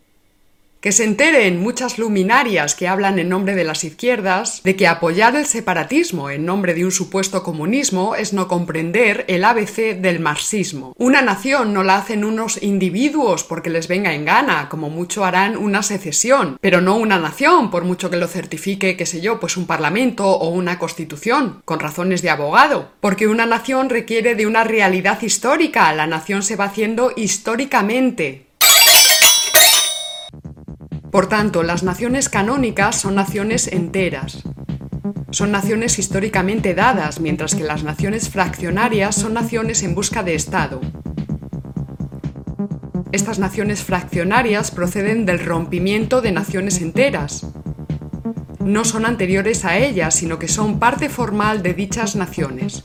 Que 0.84 0.92
se 0.92 1.04
enteren 1.04 1.62
muchas 1.62 1.96
luminarias 1.96 2.74
que 2.74 2.88
hablan 2.88 3.18
en 3.18 3.30
nombre 3.30 3.54
de 3.54 3.64
las 3.64 3.84
izquierdas 3.84 4.62
de 4.64 4.76
que 4.76 4.86
apoyar 4.86 5.34
el 5.34 5.46
separatismo 5.46 6.28
en 6.28 6.44
nombre 6.44 6.74
de 6.74 6.84
un 6.84 6.92
supuesto 6.92 7.42
comunismo 7.42 8.16
es 8.16 8.34
no 8.34 8.48
comprender 8.48 9.24
el 9.28 9.44
ABC 9.44 9.98
del 9.98 10.20
marxismo. 10.20 10.92
Una 10.98 11.22
nación 11.22 11.72
no 11.72 11.84
la 11.84 11.96
hacen 11.96 12.22
unos 12.22 12.62
individuos 12.62 13.44
porque 13.44 13.70
les 13.70 13.88
venga 13.88 14.12
en 14.12 14.26
gana, 14.26 14.68
como 14.68 14.90
mucho 14.90 15.24
harán 15.24 15.56
una 15.56 15.82
secesión, 15.82 16.58
pero 16.60 16.82
no 16.82 16.96
una 16.96 17.18
nación, 17.18 17.70
por 17.70 17.84
mucho 17.84 18.10
que 18.10 18.18
lo 18.18 18.28
certifique, 18.28 18.98
qué 18.98 19.06
sé 19.06 19.22
yo, 19.22 19.40
pues 19.40 19.56
un 19.56 19.66
parlamento 19.66 20.28
o 20.28 20.50
una 20.50 20.78
constitución, 20.78 21.62
con 21.64 21.80
razones 21.80 22.20
de 22.20 22.28
abogado. 22.28 22.90
Porque 23.00 23.26
una 23.26 23.46
nación 23.46 23.88
requiere 23.88 24.34
de 24.34 24.46
una 24.46 24.64
realidad 24.64 25.22
histórica, 25.22 25.90
la 25.94 26.06
nación 26.06 26.42
se 26.42 26.56
va 26.56 26.66
haciendo 26.66 27.10
históricamente, 27.16 28.48
por 31.14 31.28
tanto, 31.28 31.62
las 31.62 31.84
naciones 31.84 32.28
canónicas 32.28 33.00
son 33.00 33.14
naciones 33.14 33.68
enteras. 33.68 34.42
Son 35.30 35.52
naciones 35.52 36.00
históricamente 36.00 36.74
dadas, 36.74 37.20
mientras 37.20 37.54
que 37.54 37.62
las 37.62 37.84
naciones 37.84 38.28
fraccionarias 38.28 39.14
son 39.14 39.32
naciones 39.32 39.84
en 39.84 39.94
busca 39.94 40.24
de 40.24 40.34
Estado. 40.34 40.80
Estas 43.12 43.38
naciones 43.38 43.84
fraccionarias 43.84 44.72
proceden 44.72 45.24
del 45.24 45.38
rompimiento 45.38 46.20
de 46.20 46.32
naciones 46.32 46.80
enteras. 46.80 47.46
No 48.58 48.84
son 48.84 49.06
anteriores 49.06 49.64
a 49.64 49.78
ellas, 49.78 50.16
sino 50.16 50.40
que 50.40 50.48
son 50.48 50.80
parte 50.80 51.08
formal 51.08 51.62
de 51.62 51.74
dichas 51.74 52.16
naciones. 52.16 52.82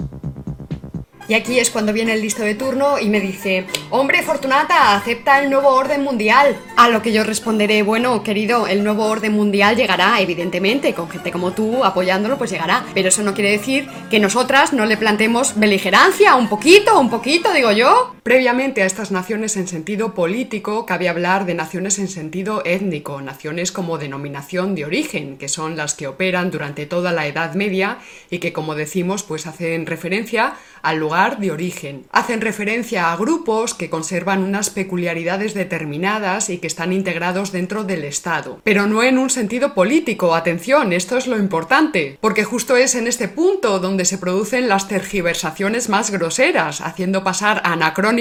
Y 1.30 1.36
aquí 1.36 1.60
es 1.60 1.70
cuando 1.70 1.94
viene 1.94 2.13
el 2.13 2.22
listo 2.22 2.42
de 2.42 2.56
turno 2.56 2.98
y 2.98 3.08
me 3.08 3.20
dice, 3.22 3.68
hombre 3.92 4.24
Fortunata, 4.24 4.96
acepta 4.96 5.39
el 5.39 5.52
nuevo 5.52 5.70
orden 5.70 6.04
mundial. 6.04 6.58
A 6.76 6.89
lo 6.89 7.04
que 7.04 7.13
yo 7.13 7.24
responderé, 7.24 7.84
bueno, 7.84 8.24
querido, 8.24 8.65
el 8.65 8.84
nuevo 8.84 9.06
orden 9.06 9.34
mundial 9.34 9.76
llegará, 9.76 10.20
evidentemente, 10.20 10.96
con 10.96 11.08
gente 11.08 11.32
como 11.32 11.52
tú 11.52 11.86
apoyándolo, 11.86 12.39
pues 12.39 12.50
llegará. 12.50 12.84
Pero 12.96 13.10
eso 13.10 13.22
no 13.22 13.36
quiere 13.36 13.52
decir 13.52 13.88
que 14.10 14.20
nosotras 14.20 14.74
no 14.74 14.88
le 14.88 14.98
plantemos 14.98 15.54
beligerancia, 15.60 16.34
un 16.34 16.50
poquito, 16.50 17.00
un 17.00 17.12
poquito, 17.12 17.54
digo 17.54 17.72
yo. 17.74 18.15
Previamente 18.30 18.84
a 18.84 18.86
estas 18.86 19.10
naciones 19.10 19.58
en 19.58 19.68
sentido 19.68 20.13
político, 20.13 20.86
cabe 20.86 21.10
hablar 21.10 21.48
de 21.48 21.56
naciones 21.56 21.98
en 21.98 22.08
sentido 22.08 22.62
étnico, 22.63 23.22
naciones 23.22 23.72
como 23.72 23.98
denominación 23.98 24.76
de 24.76 24.86
origen, 24.86 25.39
que 25.39 25.48
son 25.48 25.76
las 25.76 25.96
que 25.96 26.06
operan 26.06 26.52
durante 26.52 26.86
toda 26.86 27.12
la 27.12 27.26
Edad 27.26 27.56
Media 27.56 27.98
y 28.30 28.38
que, 28.38 28.54
como 28.54 28.76
decimos, 28.76 29.24
pues 29.24 29.48
hacen 29.48 29.88
referencia 29.88 30.54
al 30.84 31.00
lugar 31.00 31.39
de 31.39 31.52
origen. 31.52 32.06
Hacen 32.12 32.42
referencia 32.42 33.12
a 33.12 33.18
grupos 33.18 33.74
que 33.74 33.89
conservan 33.89 34.44
unas 34.44 34.70
peculiaridades 34.70 35.56
determinadas 35.56 36.52
y 36.52 36.60
que 36.60 36.68
están 36.68 36.94
integrados 36.94 37.52
dentro 37.52 37.84
del 37.84 38.04
Estado. 38.04 38.62
Pero 38.63 38.86
no 38.86 39.02
en 39.02 39.18
un 39.18 39.32
sentido 39.32 39.74
político, 39.74 40.36
atención, 40.36 40.94
esto 40.94 41.18
es 41.18 41.26
lo 41.26 41.39
importante, 41.39 42.20
porque 42.22 42.44
justo 42.44 42.78
es 42.78 42.94
en 42.94 43.08
este 43.08 43.28
punto 43.28 43.80
donde 43.80 44.06
se 44.06 44.20
producen 44.20 44.70
las 44.70 44.88
tergiversaciones 44.88 45.89
más 45.89 46.12
groseras, 46.12 46.82
haciendo 46.82 47.24
pasar 47.24 47.63
anacrónicamente 47.65 48.18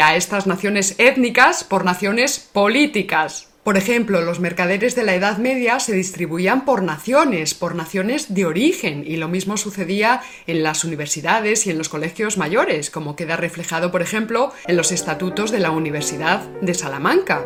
a 0.00 0.16
estas 0.16 0.46
naciones 0.46 0.94
étnicas 0.98 1.62
por 1.62 1.84
naciones 1.84 2.38
políticas. 2.52 3.48
Por 3.64 3.76
ejemplo, 3.76 4.20
los 4.20 4.40
mercaderes 4.40 4.94
de 4.94 5.02
la 5.02 5.14
Edad 5.14 5.38
Media 5.38 5.80
se 5.80 5.92
distribuían 5.92 6.64
por 6.64 6.82
naciones, 6.82 7.52
por 7.52 7.74
naciones 7.74 8.32
de 8.32 8.46
origen, 8.46 9.04
y 9.06 9.16
lo 9.16 9.28
mismo 9.28 9.56
sucedía 9.56 10.22
en 10.46 10.62
las 10.62 10.84
universidades 10.84 11.66
y 11.66 11.70
en 11.70 11.78
los 11.78 11.88
colegios 11.88 12.38
mayores, 12.38 12.90
como 12.90 13.16
queda 13.16 13.36
reflejado, 13.36 13.90
por 13.90 14.02
ejemplo, 14.02 14.52
en 14.66 14.76
los 14.76 14.92
estatutos 14.92 15.50
de 15.50 15.58
la 15.58 15.70
Universidad 15.70 16.40
de 16.62 16.74
Salamanca. 16.74 17.44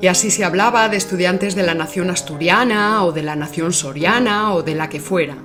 Y 0.00 0.06
así 0.06 0.30
se 0.30 0.44
hablaba 0.44 0.88
de 0.88 0.96
estudiantes 0.96 1.54
de 1.54 1.64
la 1.64 1.74
nación 1.74 2.10
asturiana 2.10 3.04
o 3.04 3.12
de 3.12 3.22
la 3.22 3.36
nación 3.36 3.72
soriana 3.72 4.54
o 4.54 4.62
de 4.62 4.74
la 4.74 4.88
que 4.88 5.00
fuera. 5.00 5.36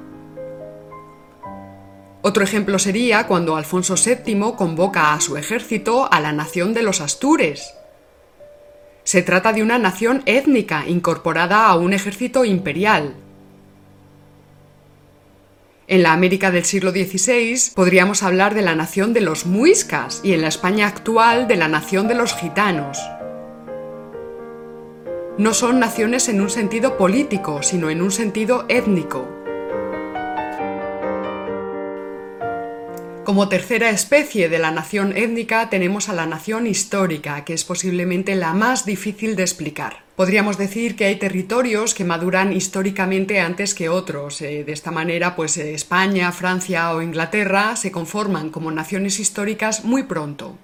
Otro 2.25 2.41
ejemplo 2.41 2.79
sería 2.79 3.27
cuando 3.27 3.57
Alfonso 3.57 3.95
VII 3.95 4.53
convoca 4.55 5.13
a 5.13 5.19
su 5.19 5.35
ejército 5.35 6.07
a 6.09 6.21
la 6.21 6.31
nación 6.31 6.73
de 6.73 6.81
los 6.81 7.01
Astures. 7.01 7.73
Se 9.03 9.23
trata 9.23 9.51
de 9.51 9.61
una 9.61 9.77
nación 9.77 10.23
étnica 10.25 10.87
incorporada 10.87 11.67
a 11.67 11.75
un 11.75 11.91
ejército 11.91 12.45
imperial. 12.45 13.15
En 15.87 16.01
la 16.01 16.13
América 16.13 16.49
del 16.49 16.63
siglo 16.63 16.91
XVI 16.91 17.73
podríamos 17.75 18.23
hablar 18.23 18.55
de 18.55 18.61
la 18.61 18.73
nación 18.73 19.11
de 19.11 19.19
los 19.19 19.45
muiscas 19.45 20.21
y 20.23 20.31
en 20.31 20.43
la 20.43 20.47
España 20.47 20.87
actual 20.87 21.49
de 21.49 21.57
la 21.57 21.67
nación 21.67 22.07
de 22.07 22.15
los 22.15 22.33
gitanos. 22.35 22.99
No 25.37 25.53
son 25.53 25.77
naciones 25.77 26.29
en 26.29 26.39
un 26.39 26.49
sentido 26.49 26.95
político, 26.95 27.63
sino 27.63 27.89
en 27.89 28.01
un 28.01 28.11
sentido 28.11 28.63
étnico. 28.69 29.42
Como 33.25 33.47
tercera 33.47 33.89
especie 33.89 34.49
de 34.49 34.59
la 34.59 34.71
nación 34.71 35.15
étnica 35.15 35.69
tenemos 35.69 36.09
a 36.09 36.13
la 36.13 36.25
nación 36.25 36.67
histórica, 36.67 37.45
que 37.45 37.53
es 37.53 37.63
posiblemente 37.63 38.35
la 38.35 38.53
más 38.53 38.85
difícil 38.85 39.37
de 39.37 39.43
explicar. 39.43 40.03
Podríamos 40.17 40.57
decir 40.57 40.97
que 40.97 41.05
hay 41.05 41.15
territorios 41.15 41.93
que 41.93 42.03
maduran 42.03 42.51
históricamente 42.51 43.39
antes 43.39 43.73
que 43.73 43.87
otros. 43.87 44.41
Eh, 44.41 44.65
de 44.65 44.73
esta 44.73 44.91
manera, 44.91 45.37
pues 45.37 45.55
eh, 45.55 45.73
España, 45.73 46.33
Francia 46.33 46.93
o 46.93 47.01
Inglaterra 47.01 47.77
se 47.77 47.93
conforman 47.93 48.49
como 48.49 48.71
naciones 48.71 49.19
históricas 49.19 49.85
muy 49.85 50.03
pronto. 50.03 50.57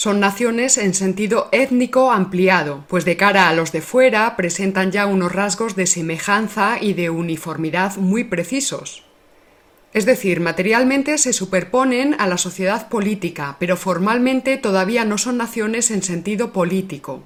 Son 0.00 0.18
naciones 0.18 0.78
en 0.78 0.94
sentido 0.94 1.50
étnico 1.52 2.10
ampliado, 2.10 2.86
pues 2.88 3.04
de 3.04 3.18
cara 3.18 3.50
a 3.50 3.52
los 3.52 3.70
de 3.70 3.82
fuera 3.82 4.34
presentan 4.34 4.92
ya 4.92 5.04
unos 5.04 5.30
rasgos 5.30 5.76
de 5.76 5.86
semejanza 5.86 6.78
y 6.80 6.94
de 6.94 7.10
uniformidad 7.10 7.96
muy 7.98 8.24
precisos. 8.24 9.04
Es 9.92 10.06
decir, 10.06 10.40
materialmente 10.40 11.18
se 11.18 11.34
superponen 11.34 12.16
a 12.18 12.26
la 12.28 12.38
sociedad 12.38 12.88
política, 12.88 13.56
pero 13.60 13.76
formalmente 13.76 14.56
todavía 14.56 15.04
no 15.04 15.18
son 15.18 15.36
naciones 15.36 15.90
en 15.90 16.02
sentido 16.02 16.50
político. 16.50 17.22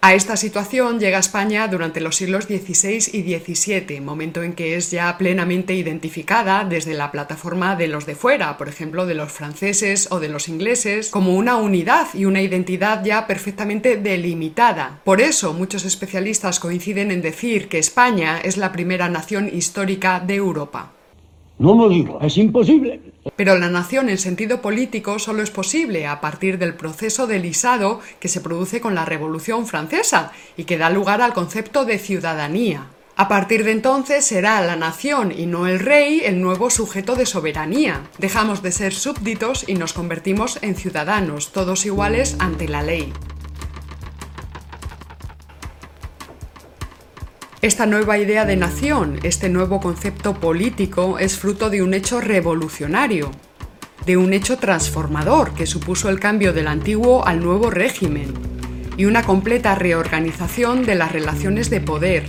A 0.00 0.14
esta 0.14 0.36
situación 0.36 1.00
llega 1.00 1.18
España 1.18 1.66
durante 1.66 2.00
los 2.00 2.14
siglos 2.14 2.44
XVI 2.44 3.10
y 3.12 3.36
XVII, 3.36 4.00
momento 4.00 4.44
en 4.44 4.52
que 4.52 4.76
es 4.76 4.92
ya 4.92 5.18
plenamente 5.18 5.74
identificada 5.74 6.62
desde 6.62 6.94
la 6.94 7.10
plataforma 7.10 7.74
de 7.74 7.88
los 7.88 8.06
de 8.06 8.14
fuera, 8.14 8.56
por 8.58 8.68
ejemplo 8.68 9.06
de 9.06 9.16
los 9.16 9.32
franceses 9.32 10.06
o 10.12 10.20
de 10.20 10.28
los 10.28 10.48
ingleses, 10.48 11.10
como 11.10 11.34
una 11.34 11.56
unidad 11.56 12.06
y 12.14 12.26
una 12.26 12.40
identidad 12.40 13.04
ya 13.04 13.26
perfectamente 13.26 13.96
delimitada. 13.96 15.00
Por 15.02 15.20
eso 15.20 15.52
muchos 15.52 15.84
especialistas 15.84 16.60
coinciden 16.60 17.10
en 17.10 17.20
decir 17.20 17.68
que 17.68 17.78
España 17.78 18.38
es 18.38 18.56
la 18.56 18.70
primera 18.70 19.08
nación 19.08 19.50
histórica 19.52 20.20
de 20.20 20.36
Europa. 20.36 20.92
No 21.58 21.74
lo 21.74 21.88
digo, 21.88 22.20
es 22.22 22.36
imposible. 22.36 23.00
Pero 23.34 23.58
la 23.58 23.68
nación 23.68 24.08
en 24.08 24.18
sentido 24.18 24.60
político 24.60 25.18
solo 25.18 25.42
es 25.42 25.50
posible 25.50 26.06
a 26.06 26.20
partir 26.20 26.58
del 26.58 26.74
proceso 26.74 27.26
de 27.26 27.40
lisado 27.40 28.00
que 28.20 28.28
se 28.28 28.40
produce 28.40 28.80
con 28.80 28.94
la 28.94 29.04
Revolución 29.04 29.66
Francesa 29.66 30.32
y 30.56 30.64
que 30.64 30.78
da 30.78 30.88
lugar 30.90 31.20
al 31.20 31.34
concepto 31.34 31.84
de 31.84 31.98
ciudadanía. 31.98 32.86
A 33.16 33.26
partir 33.26 33.64
de 33.64 33.72
entonces 33.72 34.24
será 34.24 34.60
la 34.60 34.76
nación 34.76 35.32
y 35.36 35.46
no 35.46 35.66
el 35.66 35.80
rey 35.80 36.22
el 36.24 36.40
nuevo 36.40 36.70
sujeto 36.70 37.16
de 37.16 37.26
soberanía. 37.26 38.02
Dejamos 38.18 38.62
de 38.62 38.70
ser 38.70 38.94
súbditos 38.94 39.68
y 39.68 39.74
nos 39.74 39.92
convertimos 39.92 40.60
en 40.62 40.76
ciudadanos, 40.76 41.50
todos 41.50 41.84
iguales 41.84 42.36
ante 42.38 42.68
la 42.68 42.84
ley. 42.84 43.12
Esta 47.60 47.86
nueva 47.86 48.18
idea 48.18 48.44
de 48.44 48.54
nación, 48.54 49.18
este 49.24 49.48
nuevo 49.48 49.80
concepto 49.80 50.34
político, 50.34 51.18
es 51.18 51.36
fruto 51.36 51.70
de 51.70 51.82
un 51.82 51.92
hecho 51.92 52.20
revolucionario, 52.20 53.32
de 54.06 54.16
un 54.16 54.32
hecho 54.32 54.58
transformador 54.58 55.54
que 55.54 55.66
supuso 55.66 56.08
el 56.08 56.20
cambio 56.20 56.52
del 56.52 56.68
antiguo 56.68 57.26
al 57.26 57.40
nuevo 57.42 57.68
régimen 57.68 58.32
y 58.96 59.06
una 59.06 59.24
completa 59.24 59.74
reorganización 59.74 60.86
de 60.86 60.94
las 60.94 61.10
relaciones 61.10 61.68
de 61.68 61.80
poder. 61.80 62.26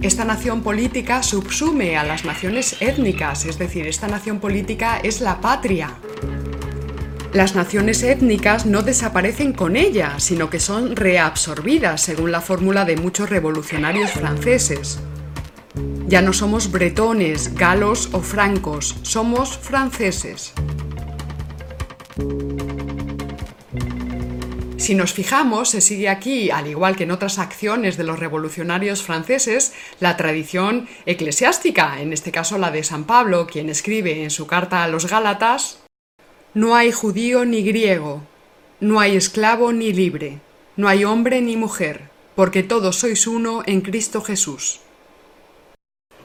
Esta 0.00 0.24
nación 0.24 0.62
política 0.62 1.22
subsume 1.22 1.98
a 1.98 2.04
las 2.04 2.24
naciones 2.24 2.76
étnicas, 2.80 3.44
es 3.44 3.58
decir, 3.58 3.86
esta 3.86 4.08
nación 4.08 4.40
política 4.40 4.98
es 5.02 5.20
la 5.20 5.42
patria, 5.42 5.90
las 7.32 7.54
naciones 7.54 8.02
étnicas 8.02 8.66
no 8.66 8.82
desaparecen 8.82 9.54
con 9.54 9.76
ella, 9.76 10.18
sino 10.18 10.50
que 10.50 10.60
son 10.60 10.96
reabsorbidas, 10.96 12.02
según 12.02 12.30
la 12.30 12.42
fórmula 12.42 12.84
de 12.84 12.96
muchos 12.96 13.30
revolucionarios 13.30 14.10
franceses. 14.10 15.00
Ya 16.06 16.20
no 16.20 16.34
somos 16.34 16.70
bretones, 16.70 17.54
galos 17.54 18.10
o 18.12 18.20
francos, 18.20 18.96
somos 19.02 19.56
franceses. 19.56 20.52
Si 24.76 24.94
nos 24.94 25.14
fijamos, 25.14 25.70
se 25.70 25.80
sigue 25.80 26.10
aquí, 26.10 26.50
al 26.50 26.66
igual 26.66 26.96
que 26.96 27.04
en 27.04 27.12
otras 27.12 27.38
acciones 27.38 27.96
de 27.96 28.04
los 28.04 28.18
revolucionarios 28.18 29.02
franceses, 29.02 29.72
la 30.00 30.18
tradición 30.18 30.88
eclesiástica, 31.06 32.02
en 32.02 32.12
este 32.12 32.32
caso 32.32 32.58
la 32.58 32.70
de 32.70 32.82
San 32.82 33.04
Pablo, 33.04 33.46
quien 33.46 33.70
escribe 33.70 34.22
en 34.22 34.30
su 34.30 34.46
carta 34.46 34.82
a 34.82 34.88
los 34.88 35.06
Gálatas, 35.08 35.81
no 36.54 36.76
hay 36.76 36.92
judío 36.92 37.46
ni 37.46 37.62
griego, 37.62 38.22
no 38.78 39.00
hay 39.00 39.16
esclavo 39.16 39.72
ni 39.72 39.92
libre, 39.92 40.40
no 40.76 40.86
hay 40.88 41.04
hombre 41.04 41.40
ni 41.40 41.56
mujer, 41.56 42.10
porque 42.34 42.62
todos 42.62 42.96
sois 42.96 43.26
uno 43.26 43.62
en 43.64 43.80
Cristo 43.80 44.20
Jesús. 44.20 44.80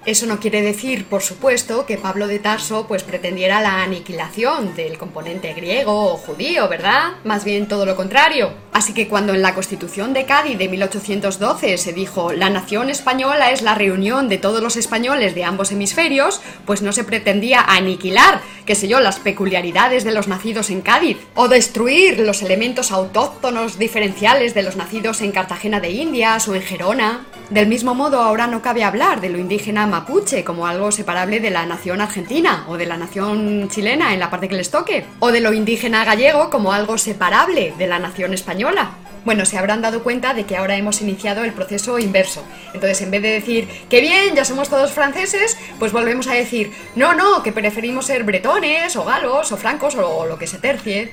Eso 0.08 0.26
no 0.26 0.40
quiere 0.40 0.62
decir, 0.62 1.04
por 1.04 1.22
supuesto, 1.22 1.86
que 1.86 1.98
Pablo 1.98 2.28
de 2.28 2.40
Tarso 2.40 2.88
pues 2.88 3.04
pretendiera 3.04 3.60
la 3.60 3.84
aniquilación 3.84 4.74
del 4.74 4.98
componente 4.98 5.54
griego 5.54 6.14
o 6.14 6.16
judío, 6.16 6.70
¿verdad? 6.70 7.16
Más 7.26 7.44
bien 7.44 7.68
todo 7.68 7.86
lo 7.86 7.98
contrario. 7.98 8.54
Así 8.72 8.94
que 8.94 9.10
cuando 9.10 9.34
en 9.34 9.42
la 9.42 9.54
Constitución 9.54 10.14
de 10.14 10.26
Cádiz 10.26 10.58
de 10.58 10.70
1812 10.70 11.78
se 11.78 11.92
dijo 11.92 12.32
la 12.32 12.50
nación 12.50 12.90
española 12.90 13.52
es 13.52 13.62
la 13.62 13.76
reunión 13.76 14.30
de 14.30 14.38
todos 14.38 14.64
los 14.64 14.78
españoles 14.78 15.36
de 15.36 15.44
ambos 15.44 15.74
hemisferios, 15.74 16.40
pues 16.66 16.82
no 16.82 16.94
se 16.94 17.04
pretendía 17.04 17.60
aniquilar, 17.60 18.40
qué 18.66 18.76
sé 18.76 18.88
yo, 18.88 19.02
las 19.02 19.20
peculiaridades 19.20 20.06
de 20.06 20.14
los 20.14 20.30
nacidos 20.30 20.70
en 20.70 20.80
Cádiz 20.80 21.18
o 21.36 21.50
destruir 21.50 22.20
los 22.20 22.44
elementos 22.44 22.94
autóctonos 22.94 23.78
diferenciales 23.78 24.54
de 24.54 24.64
los 24.64 24.78
nacidos 24.78 25.20
en 25.20 25.34
Cartagena 25.34 25.82
de 25.82 25.92
Indias 25.92 26.48
o 26.48 26.56
en 26.56 26.62
Gerona. 26.62 27.26
Del 27.50 27.68
mismo 27.68 27.94
modo, 27.94 28.22
ahora 28.22 28.48
no 28.48 28.62
cabe 28.62 28.84
hablar 28.84 29.20
de 29.20 29.30
lo 29.30 29.38
indígena 29.38 29.86
mapuche 29.98 30.44
como 30.44 30.68
algo 30.68 30.92
separable 30.92 31.40
de 31.40 31.50
la 31.50 31.66
nación 31.66 32.02
argentina 32.02 32.66
o 32.68 32.78
de 32.78 32.86
la 32.86 32.98
nación 32.98 33.68
chilena 33.68 34.14
en 34.14 34.20
la 34.20 34.30
parte 34.30 34.48
que 34.48 34.56
les 34.56 34.70
toque, 34.70 35.06
o 35.20 35.32
de 35.32 35.42
lo 35.42 35.54
indígena 35.54 36.06
gallego 36.06 36.52
como 36.52 36.72
algo 36.72 37.00
separable 37.00 37.74
de 37.80 37.88
la 37.88 37.98
nación 37.98 38.32
española. 38.36 38.92
Bueno, 39.26 39.44
se 39.44 39.58
habrán 39.58 39.82
dado 39.82 40.04
cuenta 40.04 40.36
de 40.36 40.46
que 40.46 40.56
ahora 40.56 40.78
hemos 40.78 41.02
iniciado 41.02 41.44
el 41.44 41.52
proceso 41.52 41.98
inverso. 41.98 42.44
Entonces, 42.76 43.02
en 43.02 43.10
vez 43.10 43.24
de 43.24 43.32
decir, 43.32 43.68
qué 43.90 44.00
bien, 44.00 44.36
ya 44.36 44.46
somos 44.46 44.70
todos 44.70 44.92
franceses, 44.92 45.58
pues 45.80 45.92
volvemos 45.92 46.28
a 46.28 46.34
decir, 46.34 46.72
no, 46.96 47.16
no, 47.16 47.42
que 47.42 47.52
preferimos 47.52 48.06
ser 48.06 48.24
bretones 48.24 48.96
o 48.96 49.04
galos 49.04 49.52
o 49.52 49.58
francos 49.58 49.96
o 49.96 50.28
lo 50.28 50.38
que 50.38 50.46
se 50.46 50.60
tercie. 50.60 51.12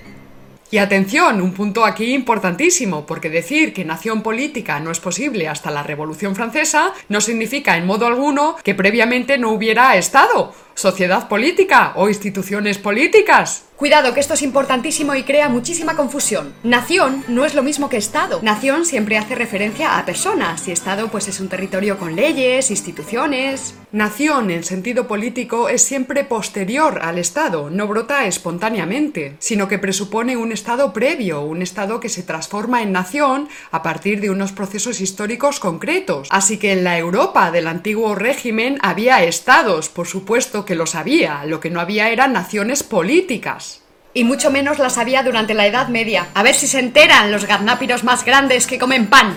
Y 0.70 0.78
atención, 0.78 1.40
un 1.40 1.52
punto 1.52 1.84
aquí 1.84 2.14
importantísimo, 2.14 3.06
porque 3.06 3.30
decir 3.30 3.72
que 3.72 3.84
nación 3.84 4.22
política 4.22 4.80
no 4.80 4.90
es 4.90 4.98
posible 4.98 5.48
hasta 5.48 5.70
la 5.70 5.82
Revolución 5.82 6.34
Francesa 6.34 6.92
no 7.08 7.20
significa 7.20 7.76
en 7.76 7.86
modo 7.86 8.06
alguno 8.06 8.56
que 8.64 8.74
previamente 8.74 9.38
no 9.38 9.50
hubiera 9.50 9.96
Estado, 9.96 10.52
sociedad 10.74 11.28
política 11.28 11.92
o 11.96 12.08
instituciones 12.08 12.78
políticas. 12.78 13.64
Cuidado, 13.76 14.14
que 14.14 14.20
esto 14.20 14.34
es 14.34 14.42
importantísimo 14.42 15.16
y 15.16 15.24
crea 15.24 15.48
muchísima 15.48 15.96
confusión. 15.96 16.54
Nación 16.62 17.24
no 17.26 17.44
es 17.44 17.56
lo 17.56 17.64
mismo 17.64 17.88
que 17.88 17.96
Estado. 17.96 18.38
Nación 18.40 18.86
siempre 18.86 19.18
hace 19.18 19.34
referencia 19.34 19.98
a 19.98 20.06
personas 20.06 20.68
y 20.68 20.70
Estado 20.70 21.08
pues 21.08 21.26
es 21.26 21.40
un 21.40 21.48
territorio 21.48 21.98
con 21.98 22.14
leyes, 22.14 22.70
instituciones. 22.70 23.74
Nación 23.90 24.52
en 24.52 24.62
sentido 24.62 25.08
político 25.08 25.68
es 25.68 25.82
siempre 25.82 26.22
posterior 26.22 27.00
al 27.02 27.18
Estado, 27.18 27.68
no 27.68 27.88
brota 27.88 28.26
espontáneamente, 28.26 29.34
sino 29.40 29.66
que 29.66 29.80
presupone 29.80 30.36
un 30.36 30.52
Estado 30.52 30.92
previo, 30.92 31.42
un 31.42 31.60
Estado 31.60 31.98
que 31.98 32.08
se 32.08 32.22
transforma 32.22 32.80
en 32.80 32.92
nación 32.92 33.48
a 33.72 33.82
partir 33.82 34.20
de 34.20 34.30
unos 34.30 34.52
procesos 34.52 35.00
históricos 35.00 35.58
concretos. 35.58 36.28
Así 36.30 36.58
que 36.58 36.72
en 36.72 36.84
la 36.84 36.96
Europa 36.96 37.50
del 37.50 37.66
antiguo 37.66 38.14
régimen 38.14 38.78
había 38.82 39.24
Estados, 39.24 39.88
por 39.88 40.06
supuesto 40.06 40.63
que 40.64 40.74
los 40.74 40.94
había, 40.94 41.44
lo 41.44 41.60
que 41.60 41.70
no 41.70 41.80
había 41.80 42.10
eran 42.10 42.32
naciones 42.32 42.82
políticas 42.82 43.84
y 44.14 44.22
mucho 44.22 44.50
menos 44.50 44.78
las 44.78 44.96
había 44.96 45.22
durante 45.22 45.54
la 45.54 45.66
Edad 45.66 45.88
Media. 45.88 46.28
A 46.34 46.42
ver 46.42 46.54
si 46.54 46.68
se 46.68 46.78
enteran 46.78 47.32
los 47.32 47.46
gaznápiros 47.46 48.04
más 48.04 48.24
grandes 48.24 48.66
que 48.66 48.78
comen 48.78 49.08
pan. 49.08 49.36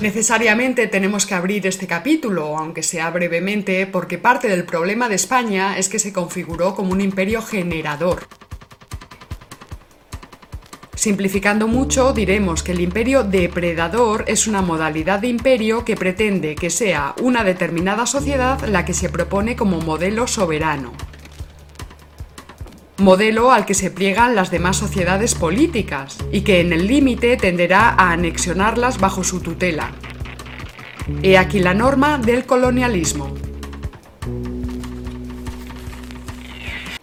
Necesariamente 0.00 0.86
tenemos 0.86 1.26
que 1.26 1.34
abrir 1.34 1.66
este 1.66 1.86
capítulo, 1.86 2.56
aunque 2.56 2.82
sea 2.82 3.10
brevemente, 3.10 3.86
porque 3.86 4.18
parte 4.18 4.46
del 4.46 4.64
problema 4.64 5.08
de 5.08 5.16
España 5.16 5.78
es 5.78 5.88
que 5.88 5.98
se 5.98 6.12
configuró 6.12 6.74
como 6.74 6.92
un 6.92 7.00
imperio 7.00 7.42
generador. 7.42 8.28
Simplificando 11.06 11.68
mucho, 11.68 12.12
diremos 12.12 12.64
que 12.64 12.72
el 12.72 12.80
imperio 12.80 13.22
depredador 13.22 14.24
es 14.26 14.48
una 14.48 14.60
modalidad 14.60 15.20
de 15.20 15.28
imperio 15.28 15.84
que 15.84 15.94
pretende 15.94 16.56
que 16.56 16.68
sea 16.68 17.14
una 17.22 17.44
determinada 17.44 18.06
sociedad 18.06 18.60
la 18.66 18.84
que 18.84 18.92
se 18.92 19.08
propone 19.08 19.54
como 19.54 19.80
modelo 19.80 20.26
soberano 20.26 20.94
modelo 22.98 23.52
al 23.52 23.66
que 23.66 23.74
se 23.74 23.92
pliegan 23.92 24.34
las 24.34 24.50
demás 24.50 24.78
sociedades 24.78 25.36
políticas 25.36 26.18
y 26.32 26.40
que 26.40 26.58
en 26.58 26.72
el 26.72 26.88
límite 26.88 27.36
tenderá 27.36 27.90
a 27.90 28.10
anexionarlas 28.10 28.98
bajo 28.98 29.22
su 29.22 29.38
tutela. 29.38 29.92
He 31.22 31.38
aquí 31.38 31.60
la 31.60 31.74
norma 31.74 32.18
del 32.18 32.46
colonialismo. 32.46 33.32